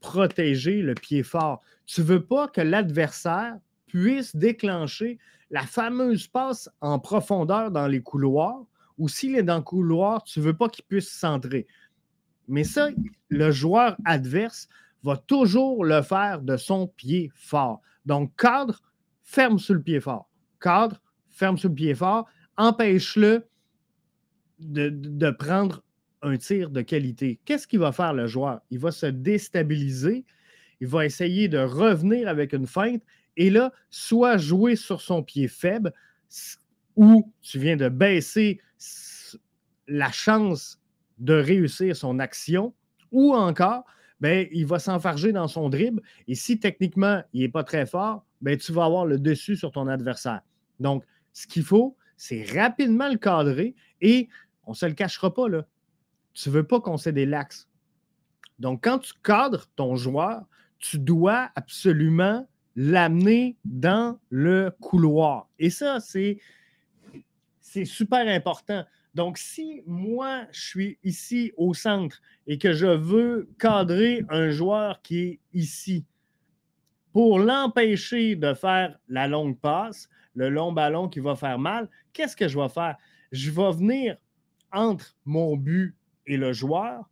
protéger 0.00 0.82
le 0.82 0.94
pied 0.94 1.22
fort. 1.22 1.60
Tu 1.86 2.00
ne 2.00 2.06
veux 2.06 2.24
pas 2.24 2.48
que 2.48 2.60
l'adversaire 2.60 3.56
puisse 3.86 4.36
déclencher 4.36 5.18
la 5.50 5.62
fameuse 5.62 6.26
passe 6.26 6.70
en 6.80 6.98
profondeur 6.98 7.70
dans 7.70 7.86
les 7.86 8.02
couloirs, 8.02 8.64
ou 8.98 9.08
s'il 9.08 9.36
est 9.36 9.42
dans 9.42 9.56
le 9.56 9.62
couloir, 9.62 10.22
tu 10.24 10.40
ne 10.40 10.44
veux 10.44 10.56
pas 10.56 10.68
qu'il 10.68 10.84
puisse 10.84 11.08
centrer. 11.08 11.66
Mais 12.48 12.64
ça, 12.64 12.88
le 13.28 13.50
joueur 13.50 13.96
adverse 14.04 14.68
va 15.02 15.16
toujours 15.16 15.84
le 15.84 16.02
faire 16.02 16.42
de 16.42 16.56
son 16.56 16.88
pied 16.88 17.30
fort. 17.34 17.80
Donc, 18.06 18.34
cadre, 18.36 18.80
ferme 19.22 19.58
sur 19.58 19.74
le 19.74 19.82
pied 19.82 20.00
fort. 20.00 20.28
Cadre, 20.60 21.00
ferme 21.28 21.56
sur 21.56 21.68
le 21.68 21.74
pied 21.74 21.94
fort. 21.94 22.26
Empêche-le 22.56 23.46
de, 24.58 25.30
prendre 25.30 25.82
un 26.22 26.36
tir 26.36 26.70
de 26.70 26.82
qualité. 26.82 27.38
Qu'est-ce 27.44 27.68
qu'il 27.68 27.78
va 27.78 27.92
faire 27.92 28.12
le 28.12 28.26
joueur? 28.26 28.60
Il 28.70 28.80
va 28.80 28.90
se 28.90 29.06
déstabiliser. 29.06 30.24
Il 30.80 30.88
va 30.88 31.06
essayer 31.06 31.48
de 31.48 31.58
revenir 31.58 32.28
avec 32.28 32.52
une 32.52 32.66
feinte. 32.66 33.02
Et 33.36 33.50
là, 33.50 33.72
soit 33.90 34.36
jouer 34.36 34.74
sur 34.74 35.00
son 35.00 35.22
pied 35.22 35.46
faible, 35.46 35.92
ou 36.96 37.32
tu 37.40 37.60
viens 37.60 37.76
de 37.76 37.88
baisser 37.88 38.60
la 39.86 40.10
chance 40.10 40.80
de 41.18 41.34
réussir 41.34 41.94
son 41.94 42.18
action, 42.18 42.74
ou 43.12 43.34
encore 43.34 43.84
ben, 44.20 44.46
il 44.52 44.66
va 44.66 44.78
s'enfarger 44.78 45.32
dans 45.32 45.48
son 45.48 45.68
dribble. 45.68 46.02
Et 46.26 46.34
si 46.34 46.58
techniquement, 46.58 47.22
il 47.32 47.42
n'est 47.42 47.48
pas 47.48 47.64
très 47.64 47.86
fort, 47.86 48.24
ben, 48.40 48.56
tu 48.56 48.72
vas 48.72 48.84
avoir 48.84 49.06
le 49.06 49.18
dessus 49.18 49.56
sur 49.56 49.70
ton 49.70 49.86
adversaire. 49.86 50.40
Donc, 50.80 51.04
ce 51.32 51.46
qu'il 51.46 51.62
faut, 51.62 51.96
c'est 52.16 52.44
rapidement 52.52 53.08
le 53.08 53.16
cadrer 53.16 53.74
et 54.00 54.28
on 54.64 54.72
ne 54.72 54.76
se 54.76 54.86
le 54.86 54.94
cachera 54.94 55.32
pas. 55.32 55.44
Tu 56.34 56.48
ne 56.48 56.54
veux 56.54 56.64
pas 56.64 56.80
qu'on 56.80 56.96
se 56.96 57.10
des 57.10 57.26
lax. 57.26 57.68
Donc, 58.58 58.82
quand 58.82 58.98
tu 58.98 59.12
cadres 59.22 59.66
ton 59.76 59.94
joueur, 59.96 60.42
tu 60.78 60.98
dois 60.98 61.50
absolument 61.54 62.48
l'amener 62.74 63.56
dans 63.64 64.18
le 64.30 64.70
couloir. 64.80 65.48
Et 65.58 65.70
ça, 65.70 65.98
c'est 66.00 66.38
super 67.84 68.26
important. 68.28 68.84
Donc, 69.14 69.38
si 69.38 69.82
moi, 69.86 70.44
je 70.52 70.60
suis 70.60 70.98
ici 71.02 71.52
au 71.56 71.74
centre 71.74 72.20
et 72.46 72.58
que 72.58 72.72
je 72.72 72.86
veux 72.86 73.48
cadrer 73.58 74.24
un 74.28 74.50
joueur 74.50 75.02
qui 75.02 75.18
est 75.18 75.40
ici 75.52 76.04
pour 77.12 77.38
l'empêcher 77.38 78.36
de 78.36 78.54
faire 78.54 78.98
la 79.08 79.26
longue 79.26 79.58
passe, 79.58 80.08
le 80.34 80.50
long 80.50 80.72
ballon 80.72 81.08
qui 81.08 81.20
va 81.20 81.34
faire 81.34 81.58
mal, 81.58 81.88
qu'est-ce 82.12 82.36
que 82.36 82.48
je 82.48 82.58
vais 82.58 82.68
faire? 82.68 82.96
Je 83.32 83.50
vais 83.50 83.72
venir 83.72 84.16
entre 84.72 85.16
mon 85.24 85.56
but 85.56 85.96
et 86.26 86.36
le 86.36 86.52
joueur, 86.52 87.08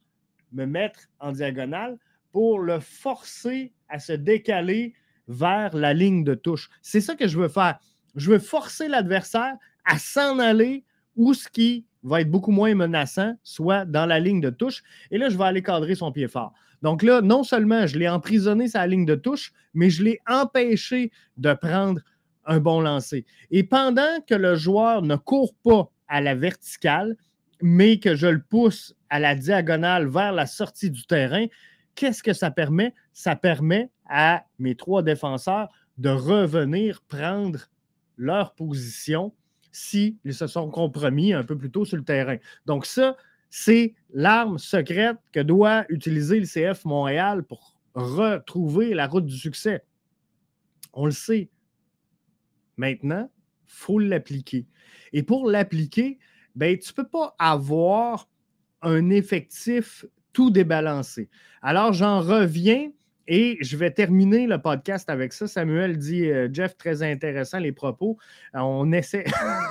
me 0.53 0.65
mettre 0.65 1.01
en 1.19 1.33
diagonale 1.33 1.99
pour 2.31 2.61
le 2.61 2.81
forcer 2.81 3.73
à 3.89 3.99
se 3.99 4.13
décaler 4.13 4.95
vers 5.29 5.75
la 5.75 5.95
ligne 5.95 6.23
de 6.23 6.35
touche. 6.35 6.71
C'est 6.83 7.01
ça 7.01 7.17
que 7.17 7.27
je 7.27 7.39
veux 7.39 7.49
faire. 7.49 7.79
Je 8.15 8.31
veux 8.31 8.39
forcer 8.39 8.89
l'adversaire 8.89 9.57
à 9.85 9.99
s'en 9.99 10.39
aller 10.39 10.85
où 11.17 11.35
ce 11.35 11.49
qui 11.49 11.85
va 12.03 12.21
être 12.21 12.31
beaucoup 12.31 12.53
moins 12.53 12.75
menaçant, 12.75 13.35
soit 13.43 13.85
dans 13.85 14.07
la 14.07 14.21
ligne 14.21 14.41
de 14.41 14.51
touche. 14.51 14.83
Et 15.11 15.19
là, 15.19 15.29
je 15.29 15.37
vais 15.37 15.45
aller 15.45 15.63
cadrer 15.63 15.95
son 15.95 16.13
pied 16.13 16.29
fort. 16.29 16.53
Donc 16.83 17.03
là, 17.03 17.21
non 17.21 17.43
seulement 17.43 17.87
je 17.87 17.99
l'ai 17.99 18.09
emprisonné 18.09 18.69
sa 18.69 18.87
ligne 18.87 19.07
de 19.07 19.15
touche, 19.15 19.53
mais 19.75 19.91
je 19.91 20.05
l'ai 20.05 20.21
empêché 20.29 21.11
de 21.37 21.53
prendre 21.55 22.01
un 22.45 22.61
bon 22.61 22.81
lancer. 22.81 23.25
Et 23.51 23.65
pendant 23.65 24.21
que 24.29 24.35
le 24.35 24.55
joueur 24.55 25.03
ne 25.03 25.17
court 25.17 25.55
pas 25.65 25.91
à 26.07 26.21
la 26.21 26.35
verticale, 26.35 27.17
mais 27.61 27.99
que 27.99 28.15
je 28.15 28.27
le 28.27 28.43
pousse 28.43 28.95
à 29.11 29.19
la 29.19 29.35
diagonale 29.35 30.07
vers 30.07 30.33
la 30.33 30.47
sortie 30.47 30.91
du 30.91 31.07
terrain, 31.07 31.47
qu'est-ce 31.95 32.23
que 32.23 32.33
ça 32.33 32.51
permet? 32.51 32.95
Ça 33.13 33.35
permet 33.35 33.91
à 34.09 34.45
mes 34.59 34.77
trois 34.77 35.03
défenseurs 35.03 35.69
de 35.99 36.11
revenir 36.11 37.03
prendre 37.09 37.67
leur 38.17 38.55
position 38.55 39.33
s'ils 39.77 40.17
se 40.31 40.47
sont 40.47 40.71
compromis 40.71 41.35
un 41.35 41.45
peu 41.45 41.57
plus 41.59 41.71
tôt 41.71 41.85
sur 41.85 41.99
le 41.99 42.03
terrain. 42.03 42.39
Donc 42.65 42.87
ça, 42.87 43.15
c'est 43.51 43.95
l'arme 44.11 44.59
secrète 44.59 45.19
que 45.33 45.41
doit 45.41 45.85
utiliser 45.91 46.41
le 46.41 46.47
CF 46.47 46.87
Montréal 46.87 47.43
pour 47.43 47.79
retrouver 47.95 48.95
la 48.95 49.07
route 49.07 49.27
du 49.27 49.37
succès. 49.37 49.85
On 50.95 51.05
le 51.05 51.13
sait. 51.13 51.51
Maintenant, 52.79 53.31
il 53.69 53.73
faut 53.73 53.99
l'appliquer. 53.99 54.67
Et 55.13 55.23
pour 55.23 55.47
l'appliquer, 55.47 56.19
ben, 56.55 56.79
tu 56.79 56.93
ne 56.93 56.95
peux 56.95 57.09
pas 57.09 57.35
avoir 57.39 58.31
un 58.81 59.11
effectif 59.11 60.07
tout 60.33 60.51
débalancé. 60.51 61.29
Alors, 61.61 61.93
j'en 61.93 62.21
reviens 62.21 62.93
et 63.29 63.59
je 63.61 63.77
vais 63.77 63.91
terminer 63.91 64.47
le 64.47 64.59
podcast 64.59 65.11
avec 65.11 65.33
ça. 65.33 65.47
Samuel 65.47 65.99
dit, 65.99 66.27
euh, 66.31 66.49
Jeff, 66.53 66.77
très 66.77 67.03
intéressant 67.03 67.59
les 67.59 67.73
propos. 67.73 68.19
Euh, 68.55 68.61
on 68.61 68.93
essaie, 68.93 69.25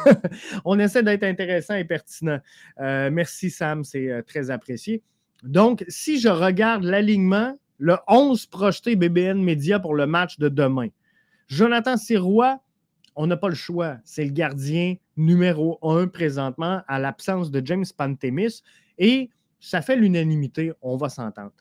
on 0.65 0.77
essaie 0.79 1.03
d'être 1.03 1.23
intéressant 1.23 1.75
et 1.75 1.85
pertinent. 1.85 2.39
Euh, 2.79 3.09
merci, 3.11 3.49
Sam, 3.49 3.83
c'est 3.83 4.23
très 4.27 4.49
apprécié. 4.49 5.01
Donc, 5.43 5.85
si 5.87 6.19
je 6.19 6.29
regarde 6.29 6.83
l'alignement, 6.83 7.57
le 7.77 7.97
11 8.07 8.45
projeté 8.47 8.95
BBN 8.95 9.41
Media 9.41 9.79
pour 9.79 9.95
le 9.95 10.07
match 10.07 10.39
de 10.39 10.49
demain, 10.49 10.87
Jonathan 11.47 11.97
Sirois, 11.97 12.59
on 13.15 13.27
n'a 13.27 13.37
pas 13.37 13.49
le 13.49 13.55
choix. 13.55 13.97
C'est 14.03 14.25
le 14.25 14.31
gardien 14.31 14.95
numéro 15.15 15.79
un 15.81 16.07
présentement 16.07 16.81
à 16.87 16.99
l'absence 16.99 17.51
de 17.51 17.65
James 17.65 17.85
Pantemis. 17.95 18.61
Et 18.97 19.29
ça 19.59 19.81
fait 19.81 19.95
l'unanimité, 19.95 20.73
on 20.81 20.97
va 20.97 21.09
s'entendre. 21.09 21.51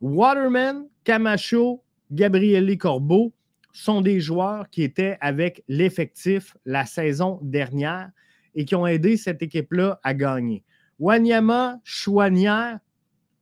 Waterman, 0.00 0.86
Camacho, 1.04 1.82
Gabriele 2.10 2.76
Corbeau 2.78 3.32
sont 3.72 4.00
des 4.00 4.20
joueurs 4.20 4.68
qui 4.70 4.82
étaient 4.82 5.16
avec 5.20 5.62
l'effectif 5.68 6.56
la 6.64 6.86
saison 6.86 7.38
dernière 7.42 8.10
et 8.54 8.64
qui 8.64 8.74
ont 8.74 8.86
aidé 8.86 9.16
cette 9.16 9.42
équipe-là 9.42 10.00
à 10.02 10.14
gagner. 10.14 10.64
Wanyama, 10.98 11.80
Chouanière, 11.84 12.78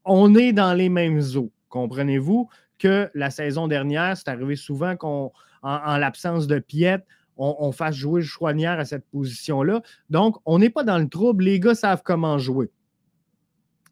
on 0.05 0.35
est 0.35 0.53
dans 0.53 0.75
les 0.75 0.89
mêmes 0.89 1.23
eaux. 1.37 1.51
Comprenez-vous 1.69 2.49
que 2.79 3.11
la 3.15 3.31
saison 3.31 3.69
dernière, 3.69 4.17
c'est 4.17 4.29
arrivé 4.29 4.57
souvent 4.57 4.97
qu'en 4.97 5.33
en, 5.63 5.97
l'absence 5.97 6.47
de 6.47 6.59
Piette, 6.59 7.05
on, 7.37 7.71
fasse 7.71 7.95
jouer 7.95 8.23
Chouanière 8.23 8.81
à 8.81 8.85
cette 8.85 9.07
position-là. 9.11 9.83
Donc, 10.11 10.37
on 10.45 10.59
n'est 10.59 10.71
pas 10.71 10.83
dans 10.83 10.99
le 10.99 11.09
trouble. 11.09 11.45
Les 11.45 11.61
gars 11.61 11.77
savent 11.77 12.03
comment 12.05 12.37
jouer. 12.37 12.69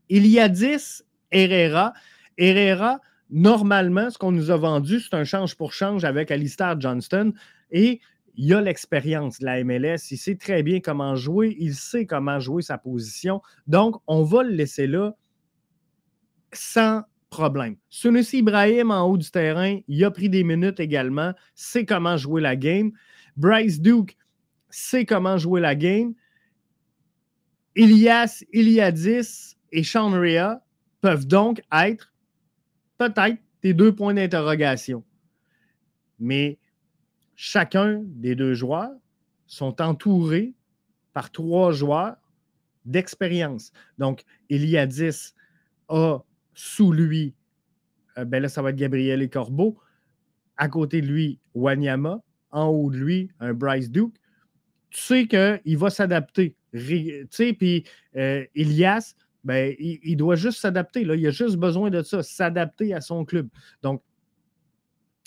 Il 0.08 0.26
y 0.26 0.40
a 0.40 0.48
10 0.48 1.04
Herrera. 1.30 1.92
Herrera, 2.38 3.00
normalement, 3.30 4.10
ce 4.10 4.18
qu'on 4.18 4.32
nous 4.32 4.50
a 4.50 4.56
vendu, 4.56 5.00
c'est 5.00 5.14
un 5.14 5.24
change 5.24 5.56
pour 5.56 5.72
change 5.72 6.04
avec 6.04 6.30
Alistair 6.30 6.80
Johnston. 6.80 7.32
Et 7.70 8.00
il 8.36 8.52
a 8.54 8.60
l'expérience 8.60 9.38
de 9.40 9.46
la 9.46 9.64
MLS. 9.64 10.10
Il 10.10 10.18
sait 10.18 10.36
très 10.36 10.62
bien 10.62 10.80
comment 10.80 11.16
jouer. 11.16 11.56
Il 11.58 11.74
sait 11.74 12.06
comment 12.06 12.38
jouer 12.38 12.62
sa 12.62 12.78
position. 12.78 13.40
Donc, 13.66 13.96
on 14.06 14.22
va 14.22 14.42
le 14.42 14.50
laisser 14.50 14.86
là 14.86 15.14
sans 16.52 17.02
problème. 17.30 17.76
Sunusi 17.88 18.38
Ibrahim 18.38 18.90
en 18.90 19.06
haut 19.08 19.16
du 19.18 19.30
terrain, 19.30 19.78
il 19.88 20.04
a 20.04 20.10
pris 20.10 20.28
des 20.28 20.44
minutes 20.44 20.80
également, 20.80 21.32
sait 21.54 21.84
comment 21.84 22.16
jouer 22.16 22.40
la 22.40 22.56
game. 22.56 22.92
Bryce 23.36 23.80
Duke 23.80 24.16
sait 24.70 25.04
comment 25.04 25.38
jouer 25.38 25.60
la 25.60 25.74
game. 25.74 26.14
Ilias, 27.74 28.42
Iliadis 28.52 29.56
et 29.72 29.82
Sean 29.82 30.10
peuvent 31.00 31.26
donc 31.26 31.62
être 31.72 32.12
peut-être 32.98 33.38
des 33.62 33.74
deux 33.74 33.94
points 33.94 34.14
d'interrogation. 34.14 35.04
Mais 36.18 36.58
chacun 37.34 38.02
des 38.04 38.34
deux 38.34 38.54
joueurs 38.54 38.92
sont 39.46 39.80
entourés 39.80 40.54
par 41.12 41.30
trois 41.30 41.72
joueurs 41.72 42.16
d'expérience. 42.84 43.72
Donc, 43.98 44.24
Iliadis 44.48 45.34
a 45.88 46.18
sous 46.54 46.92
lui, 46.92 47.34
euh, 48.18 48.24
ben 48.24 48.42
là, 48.42 48.48
ça 48.48 48.62
va 48.62 48.70
être 48.70 48.76
Gabriel 48.76 49.22
et 49.22 49.28
Corbeau. 49.28 49.78
À 50.56 50.68
côté 50.68 51.02
de 51.02 51.06
lui, 51.06 51.38
Wanyama. 51.54 52.22
En 52.50 52.66
haut 52.66 52.90
de 52.90 52.96
lui, 52.96 53.30
un 53.40 53.52
Bryce 53.52 53.90
Duke. 53.90 54.14
Tu 54.90 55.00
sais 55.00 55.26
qu'il 55.26 55.76
va 55.76 55.90
s'adapter. 55.90 56.56
Tu 56.72 57.26
sais, 57.30 57.52
puis 57.52 57.84
euh, 58.16 58.46
Elias, 58.54 59.14
ben, 59.46 59.76
il, 59.78 60.16
doit 60.16 60.34
juste 60.34 60.58
s'adapter. 60.58 61.02
Il 61.02 61.26
a 61.26 61.30
juste 61.30 61.56
besoin 61.56 61.88
de 61.88 62.02
ça, 62.02 62.20
s'adapter 62.24 62.92
à 62.92 63.00
son 63.00 63.24
club. 63.24 63.48
Donc, 63.80 64.02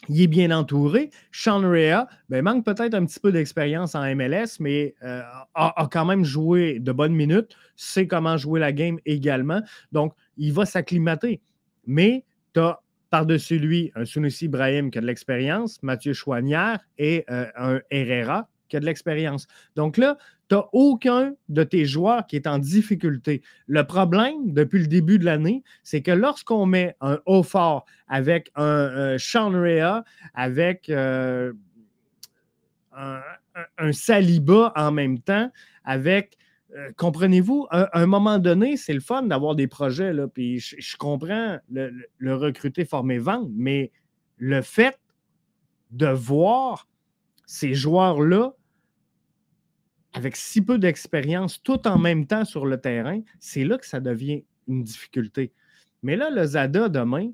il 0.09 0.21
est 0.21 0.27
bien 0.27 0.51
entouré. 0.51 1.09
Sean 1.31 1.61
Rea 1.61 2.05
ben, 2.27 2.43
manque 2.43 2.65
peut-être 2.65 2.93
un 2.93 3.05
petit 3.05 3.19
peu 3.21 3.31
d'expérience 3.31 3.95
en 3.95 4.03
MLS, 4.15 4.59
mais 4.59 4.93
euh, 5.03 5.21
a, 5.55 5.87
quand 5.89 6.03
même 6.03 6.25
joué 6.25 6.79
de 6.79 6.91
bonnes 6.91 7.15
minutes, 7.15 7.55
sait 7.77 8.07
comment 8.07 8.35
jouer 8.35 8.59
la 8.59 8.73
game 8.73 8.99
également. 9.05 9.61
Donc, 9.93 10.13
il 10.35 10.51
va 10.51 10.65
s'acclimater. 10.65 11.41
Mais 11.87 12.25
tu 12.53 12.59
as 12.59 12.81
par-dessus 13.09 13.57
lui 13.57 13.89
un 13.95 14.03
Sunusi 14.03 14.45
Ibrahim 14.45 14.91
qui 14.91 14.97
a 14.97 15.01
de 15.01 15.07
l'expérience, 15.07 15.81
Mathieu 15.81 16.11
Chouanière 16.11 16.79
et 16.97 17.23
euh, 17.31 17.45
un 17.55 17.79
Herrera 17.89 18.49
qui 18.67 18.75
a 18.75 18.81
de 18.81 18.85
l'expérience. 18.85 19.47
Donc 19.75 19.97
là, 19.97 20.17
tu 20.49 20.55
aucun 20.73 21.33
de 21.47 21.63
tes 21.63 21.85
joueurs 21.85 22.25
qui 22.25 22.35
est 22.35 22.47
en 22.47 22.57
difficulté. 22.57 23.41
Le 23.67 23.83
problème, 23.83 24.51
depuis 24.51 24.79
le 24.79 24.87
début 24.87 25.19
de 25.19 25.25
l'année, 25.25 25.63
c'est 25.83 26.01
que 26.01 26.11
lorsqu'on 26.11 26.65
met 26.65 26.95
un 27.01 27.19
haut 27.25 27.43
fort 27.43 27.85
avec 28.07 28.51
un, 28.55 28.63
euh, 28.63 29.17
Sean 29.19 29.51
Rea, 29.51 30.03
avec 30.33 30.89
euh, 30.89 31.53
un, 32.93 33.91
Saliba 33.91 34.73
en 34.75 34.91
même 34.91 35.19
temps, 35.19 35.51
avec 35.85 36.35
euh, 36.75 36.91
comprenez-vous, 36.97 37.67
à 37.69 37.99
un, 37.99 38.05
moment 38.05 38.39
donné, 38.39 38.77
c'est 38.77 38.93
le 38.93 38.99
fun 38.99 39.23
d'avoir 39.23 39.55
des 39.55 39.67
projets, 39.67 40.13
là, 40.13 40.27
puis 40.27 40.59
je, 40.59 40.97
comprends 40.97 41.57
le, 41.71 41.91
le, 42.17 42.35
recruter, 42.35 42.85
former, 42.85 43.17
vendre, 43.17 43.49
mais 43.55 43.91
le 44.37 44.61
fait 44.61 44.99
de 45.91 46.07
voir 46.07 46.87
ces 47.47 47.73
joueurs-là 47.73 48.53
avec 50.13 50.35
si 50.35 50.61
peu 50.61 50.77
d'expérience, 50.77 51.61
tout 51.61 51.87
en 51.87 51.97
même 51.97 52.25
temps 52.25 52.45
sur 52.45 52.65
le 52.65 52.79
terrain, 52.79 53.21
c'est 53.39 53.63
là 53.63 53.77
que 53.77 53.85
ça 53.85 53.99
devient 53.99 54.43
une 54.67 54.83
difficulté. 54.83 55.51
Mais 56.03 56.15
là, 56.15 56.29
le 56.29 56.43
Zada, 56.45 56.89
demain, 56.89 57.31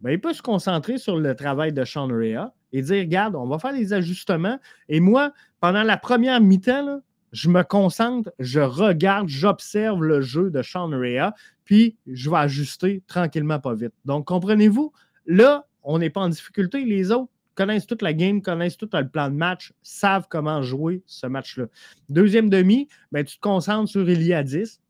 ben, 0.00 0.10
il 0.10 0.20
peut 0.20 0.32
se 0.32 0.42
concentrer 0.42 0.98
sur 0.98 1.16
le 1.16 1.34
travail 1.34 1.72
de 1.72 1.84
Sean 1.84 2.08
Rea 2.08 2.52
et 2.72 2.82
dire 2.82 3.00
regarde, 3.00 3.36
on 3.36 3.46
va 3.46 3.58
faire 3.58 3.72
des 3.72 3.92
ajustements. 3.92 4.58
Et 4.88 5.00
moi, 5.00 5.32
pendant 5.60 5.82
la 5.82 5.96
première 5.96 6.40
mi-temps, 6.40 7.00
je 7.32 7.48
me 7.48 7.62
concentre, 7.62 8.30
je 8.38 8.60
regarde, 8.60 9.28
j'observe 9.28 10.02
le 10.02 10.20
jeu 10.20 10.50
de 10.50 10.62
Sean 10.62 10.88
Rea, 10.88 11.34
puis 11.64 11.96
je 12.06 12.30
vais 12.30 12.36
ajuster 12.36 13.02
tranquillement, 13.06 13.58
pas 13.58 13.74
vite. 13.74 13.92
Donc, 14.04 14.26
comprenez-vous, 14.26 14.92
là, 15.26 15.66
on 15.82 15.98
n'est 15.98 16.10
pas 16.10 16.22
en 16.22 16.28
difficulté. 16.28 16.84
Les 16.84 17.10
autres, 17.10 17.30
connaissent 17.56 17.86
toute 17.86 18.02
la 18.02 18.12
game, 18.12 18.40
connaissent 18.42 18.76
tout 18.76 18.88
le 18.92 19.08
plan 19.08 19.28
de 19.28 19.34
match, 19.34 19.72
savent 19.82 20.26
comment 20.30 20.62
jouer 20.62 21.02
ce 21.06 21.26
match-là. 21.26 21.66
Deuxième 22.08 22.48
demi, 22.48 22.86
ben, 23.10 23.24
tu 23.24 23.36
te 23.36 23.40
concentres 23.40 23.90
sur 23.90 24.08
Iliadis 24.08 24.80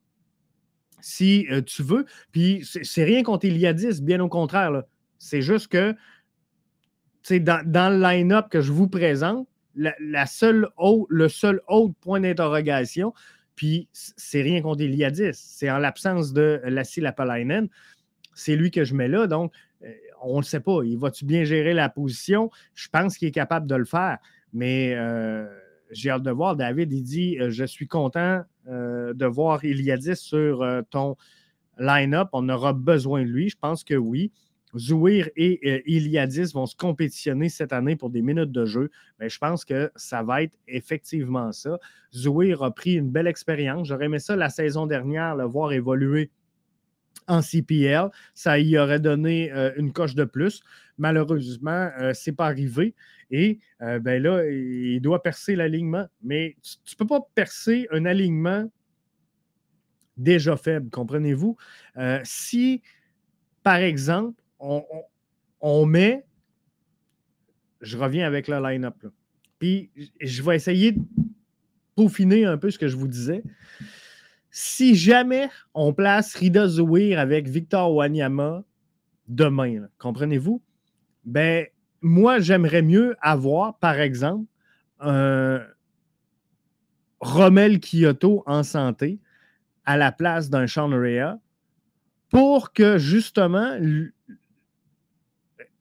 si 1.00 1.46
euh, 1.50 1.62
tu 1.62 1.82
veux. 1.82 2.04
Puis 2.32 2.68
c'est 2.82 3.04
rien 3.04 3.22
contre 3.22 3.46
Iliadis, 3.46 4.02
bien 4.02 4.20
au 4.20 4.28
contraire. 4.28 4.82
C'est 5.18 5.40
juste 5.40 5.68
que 5.68 5.94
dans, 7.30 7.62
dans 7.64 7.92
le 7.92 8.02
line-up 8.02 8.48
que 8.50 8.60
je 8.60 8.72
vous 8.72 8.88
présente, 8.88 9.48
la, 9.76 10.26
seule 10.26 10.68
le 11.08 11.28
seul 11.28 11.60
autre 11.68 11.94
point 12.00 12.20
d'interrogation, 12.20 13.12
puis 13.54 13.88
c'est 13.92 14.42
rien 14.42 14.62
contre 14.62 14.82
Iliadis, 14.82 15.34
c'est 15.34 15.70
en 15.70 15.78
l'absence 15.78 16.32
de 16.32 16.60
Lassie 16.64 17.00
Lapalainen, 17.00 17.68
c'est 18.34 18.56
lui 18.56 18.70
que 18.70 18.84
je 18.84 18.94
mets 18.94 19.08
là. 19.08 19.26
Donc, 19.26 19.52
on 20.22 20.38
ne 20.38 20.44
sait 20.44 20.60
pas. 20.60 20.82
Il 20.84 20.98
va-tu 20.98 21.24
bien 21.24 21.44
gérer 21.44 21.74
la 21.74 21.88
position? 21.88 22.50
Je 22.74 22.88
pense 22.88 23.16
qu'il 23.16 23.28
est 23.28 23.32
capable 23.32 23.66
de 23.66 23.74
le 23.74 23.84
faire. 23.84 24.18
Mais 24.52 24.94
euh, 24.94 25.46
j'ai 25.90 26.10
hâte 26.10 26.22
de 26.22 26.30
voir. 26.30 26.56
David, 26.56 26.92
il 26.92 27.02
dit 27.02 27.36
Je 27.40 27.64
suis 27.64 27.86
content 27.86 28.42
de 28.66 29.26
voir 29.26 29.64
Iliadis 29.64 30.16
sur 30.16 30.66
ton 30.90 31.16
line-up. 31.78 32.28
On 32.32 32.48
aura 32.48 32.72
besoin 32.72 33.22
de 33.22 33.28
lui. 33.28 33.48
Je 33.48 33.56
pense 33.56 33.84
que 33.84 33.94
oui. 33.94 34.32
Zouir 34.76 35.30
et 35.36 35.60
euh, 35.64 35.80
Iliadis 35.86 36.52
vont 36.52 36.66
se 36.66 36.76
compétitionner 36.76 37.48
cette 37.48 37.72
année 37.72 37.96
pour 37.96 38.10
des 38.10 38.22
minutes 38.22 38.52
de 38.52 38.66
jeu. 38.66 38.90
Mais 39.18 39.28
je 39.28 39.38
pense 39.38 39.64
que 39.64 39.90
ça 39.96 40.22
va 40.22 40.42
être 40.42 40.54
effectivement 40.68 41.52
ça. 41.52 41.78
Zouir 42.14 42.62
a 42.62 42.74
pris 42.74 42.94
une 42.94 43.10
belle 43.10 43.26
expérience. 43.26 43.88
J'aurais 43.88 44.06
aimé 44.06 44.18
ça 44.18 44.36
la 44.36 44.50
saison 44.50 44.86
dernière, 44.86 45.36
le 45.36 45.44
voir 45.44 45.72
évoluer 45.72 46.30
en 47.26 47.42
CPL. 47.42 48.08
Ça 48.34 48.58
y 48.58 48.78
aurait 48.78 49.00
donné 49.00 49.52
euh, 49.52 49.72
une 49.76 49.92
coche 49.92 50.14
de 50.14 50.24
plus. 50.24 50.62
Malheureusement, 50.98 51.90
euh, 51.98 52.14
ce 52.14 52.30
n'est 52.30 52.36
pas 52.36 52.46
arrivé. 52.46 52.94
Et 53.30 53.58
ben 53.80 54.22
là, 54.22 54.48
il 54.48 55.00
doit 55.00 55.20
percer 55.20 55.56
l'alignement. 55.56 56.06
Mais 56.22 56.56
tu 56.62 56.94
ne 56.94 56.96
peux 56.98 57.06
pas 57.06 57.20
percer 57.34 57.88
un 57.90 58.04
alignement 58.04 58.70
déjà 60.16 60.56
faible, 60.56 60.90
comprenez-vous? 60.90 61.56
si, 62.22 62.82
par 63.64 63.76
exemple, 63.76 64.40
on, 65.60 65.86
met, 65.86 66.24
je 67.80 67.98
reviens 67.98 68.26
avec 68.26 68.46
le 68.46 68.62
line-up, 68.62 68.94
puis 69.58 69.90
je 70.20 70.42
vais 70.42 70.54
essayer 70.56 70.92
de 70.92 71.02
peaufiner 71.96 72.44
un 72.44 72.58
peu 72.58 72.70
ce 72.70 72.78
que 72.78 72.88
je 72.88 72.96
vous 72.96 73.08
disais. 73.08 73.42
Si 74.58 74.94
jamais 74.94 75.50
on 75.74 75.92
place 75.92 76.34
Rida 76.34 76.66
Zouir 76.66 77.18
avec 77.18 77.46
Victor 77.46 77.94
Wanyama 77.94 78.64
demain, 79.28 79.88
comprenez-vous? 79.98 80.62
Ben, 81.26 81.66
moi, 82.00 82.38
j'aimerais 82.40 82.80
mieux 82.80 83.16
avoir, 83.20 83.76
par 83.76 84.00
exemple, 84.00 84.46
un 84.98 85.60
Rommel 87.20 87.80
Kyoto 87.80 88.44
en 88.46 88.62
santé 88.62 89.20
à 89.84 89.98
la 89.98 90.10
place 90.10 90.48
d'un 90.48 90.66
Sean 90.66 90.88
Rea 90.88 91.38
pour 92.30 92.72
que 92.72 92.96
justement 92.96 93.76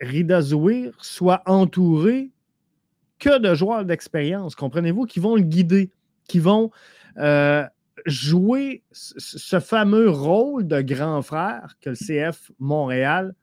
Rida 0.02 0.42
Zouir 0.42 0.94
soit 1.00 1.44
entouré 1.46 2.30
que 3.20 3.40
de 3.40 3.56
joueurs 3.56 3.86
d'expérience, 3.86 4.54
comprenez-vous, 4.54 5.06
qui 5.06 5.22
vont 5.22 5.38
le 5.38 5.44
guider, 5.44 5.92
qui 6.28 6.40
vont 6.40 6.72
euh, 7.18 7.66
jouer 8.06 8.84
ce 8.92 9.60
fameux 9.60 10.10
rôle 10.10 10.68
de 10.68 10.82
grand 10.82 11.22
frère 11.22 11.76
que 11.82 11.92
le 11.92 11.96
CF 11.96 12.52
Montréal 12.60 13.36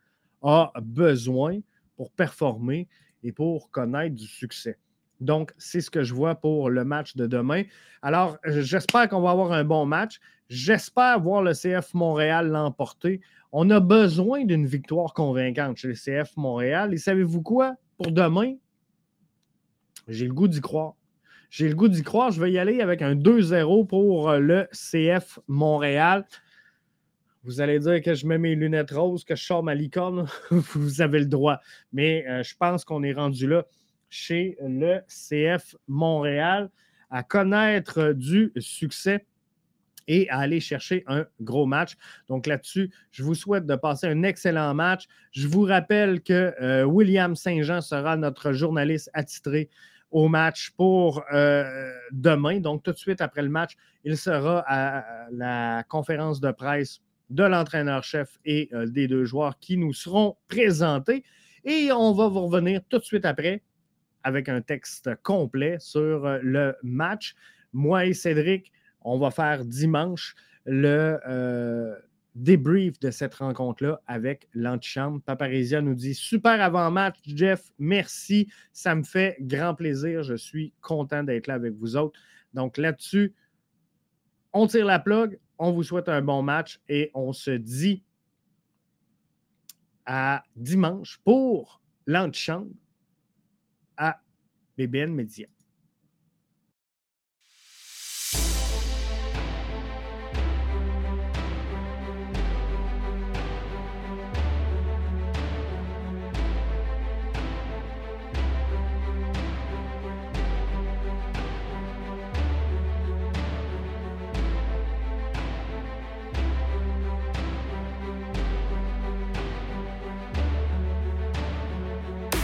a 0.43 0.73
besoin 0.83 1.61
pour 1.97 2.11
performer 2.11 2.89
et 3.23 3.33
pour 3.33 3.71
connaître 3.71 4.15
du 4.15 4.27
succès. 4.27 4.79
Donc, 5.21 5.53
c'est 5.57 5.81
ce 5.81 5.91
que 5.91 6.03
je 6.03 6.15
vois 6.15 6.35
pour 6.35 6.69
le 6.69 6.85
match 6.85 7.15
de 7.15 7.27
demain. 7.27 7.63
Alors, 8.03 8.39
j'espère 8.45 9.09
qu'on 9.09 9.21
va 9.21 9.31
avoir 9.31 9.53
un 9.53 9.65
bon 9.65 9.87
match. 9.87 10.19
J'espère 10.49 11.21
voir 11.21 11.43
le 11.43 11.53
CF 11.53 11.95
Montréal 11.95 12.49
l'emporter. 12.49 13.21
On 13.53 13.71
a 13.71 13.79
besoin 13.79 14.45
d'une 14.45 14.67
victoire 14.67 15.15
convaincante 15.15 15.77
chez 15.77 15.89
le 15.89 15.95
CF 15.95 16.37
Montréal. 16.37 16.93
Et 16.93 16.97
savez-vous 16.97 17.43
quoi? 17.43 17.77
Pour 17.97 18.11
demain, 18.11 18.57
j'ai 20.09 20.27
le 20.27 20.35
goût 20.35 20.49
d'y 20.49 20.61
croire. 20.61 20.95
J'ai 21.53 21.69
le 21.69 21.75
goût 21.75 21.89
d'y 21.89 22.03
croire. 22.03 22.31
Je 22.31 22.41
vais 22.41 22.51
y 22.51 22.59
aller 22.59 22.81
avec 22.81 23.03
un 23.03 23.15
2-0 23.15 23.87
pour 23.87 24.31
euh, 24.31 24.39
le 24.39 24.69
CF 24.73 25.39
Montréal. 25.49 26.25
Vous 27.45 27.61
allez 27.61 27.79
dire 27.79 28.01
que 28.01 28.15
je 28.15 28.27
mets 28.27 28.39
mes 28.39 28.55
lunettes 28.55 28.91
roses, 28.91 29.23
que 29.23 29.37
je 29.37 29.45
sors 29.45 29.63
ma 29.63 29.75
licorne. 29.75 30.27
Vous 30.51 31.03
avez 31.03 31.19
le 31.19 31.27
droit. 31.27 31.61
Mais 31.93 32.27
euh, 32.27 32.43
je 32.43 32.55
pense 32.57 32.87
qu'on 32.87 33.03
est 33.03 33.13
rendu 33.13 33.47
là 33.47 33.67
chez 34.09 34.57
le 34.63 35.01
CF 35.09 35.77
Montréal 35.89 36.71
à 37.11 37.23
connaître 37.23 38.15
du 38.15 38.51
succès 38.57 39.27
et 40.09 40.31
à 40.31 40.39
aller 40.39 40.59
chercher 40.59 41.05
un 41.07 41.27
gros 41.43 41.67
match. 41.67 41.97
Donc 42.29 42.47
là-dessus, 42.47 42.91
je 43.11 43.23
vous 43.23 43.35
souhaite 43.35 43.67
de 43.67 43.77
passer 43.77 44.07
un 44.07 44.23
excellent 44.23 44.73
match. 44.73 45.05
Je 45.33 45.49
vous 45.49 45.65
rappelle 45.65 46.23
que 46.23 46.55
euh, 46.63 46.85
William 46.85 47.37
Saint-Jean 47.37 47.83
sera 47.83 48.17
notre 48.17 48.53
journaliste 48.53 49.11
attitré 49.13 49.69
au 50.13 50.29
match 50.29 50.71
pour 50.77 51.25
euh, 51.33 51.91
demain. 52.13 52.61
Donc 52.61 52.85
tout 52.85 52.93
de 52.93 52.97
suite 52.97 53.21
après 53.21 53.43
le 53.43 53.49
match, 53.49 53.73
il 54.05 54.17
sera 54.17 54.63
à 54.67 55.27
la 55.33 55.83
conférence 55.89 56.41
de 56.41 56.53
presse 56.53 57.01
de 57.31 57.45
l'entraîneur-chef 57.45 58.39
et 58.45 58.69
euh, 58.73 58.87
des 58.87 59.09
deux 59.09 59.25
joueurs 59.25 59.59
qui 59.59 59.77
nous 59.77 59.95
seront 59.95 60.37
présentés. 60.49 61.25
Et 61.65 61.91
on 61.93 62.13
va 62.13 62.29
vous 62.29 62.47
revenir 62.47 62.83
tout 62.89 62.99
de 62.99 63.05
suite 63.05 63.25
après 63.25 63.63
avec 64.23 64.49
un 64.49 64.61
texte 64.61 65.11
complet 65.23 65.79
sur 65.81 66.39
le 66.43 66.77
match. 66.83 67.35
Moi 67.73 68.07
et 68.07 68.13
Cédric, 68.13 68.71
on 69.01 69.19
va 69.19 69.31
faire 69.31 69.65
dimanche 69.65 70.35
le 70.65 71.19
euh, 71.27 71.97
débrief 72.35 72.99
de 73.01 73.11
cette 73.11 73.35
rencontre-là 73.35 74.01
avec 74.07 74.49
l'antichambre. 74.55 75.21
Paparizia 75.23 75.83
nous 75.83 75.95
dit 75.95 76.15
super 76.15 76.61
avant-match, 76.61 77.19
Jeff. 77.27 77.71
Merci. 77.79 78.51
Ça 78.73 78.95
me 78.95 79.03
fait 79.03 79.37
grand 79.41 79.75
plaisir. 79.75 80.23
Je 80.23 80.35
suis 80.35 80.73
content 80.81 81.23
d'être 81.23 81.47
là 81.47 81.55
avec 81.55 81.75
vous 81.75 81.97
autres. 81.97 82.19
Donc 82.55 82.79
là-dessus, 82.79 83.35
on 84.53 84.67
tire 84.67 84.87
la 84.87 84.99
plug. 84.99 85.39
On 85.59 85.73
vous 85.73 85.83
souhaite 85.83 86.09
un 86.09 86.23
bon 86.23 86.43
match 86.43 86.81
et 86.89 87.11
on 87.15 87.33
se 87.33 87.51
dit 87.51 88.03
à 90.05 90.43
dimanche 90.57 91.21
pour 91.25 91.81
l'antichambre 92.07 92.73
à 93.97 94.21
BBN 94.77 95.13
Media. 95.13 95.47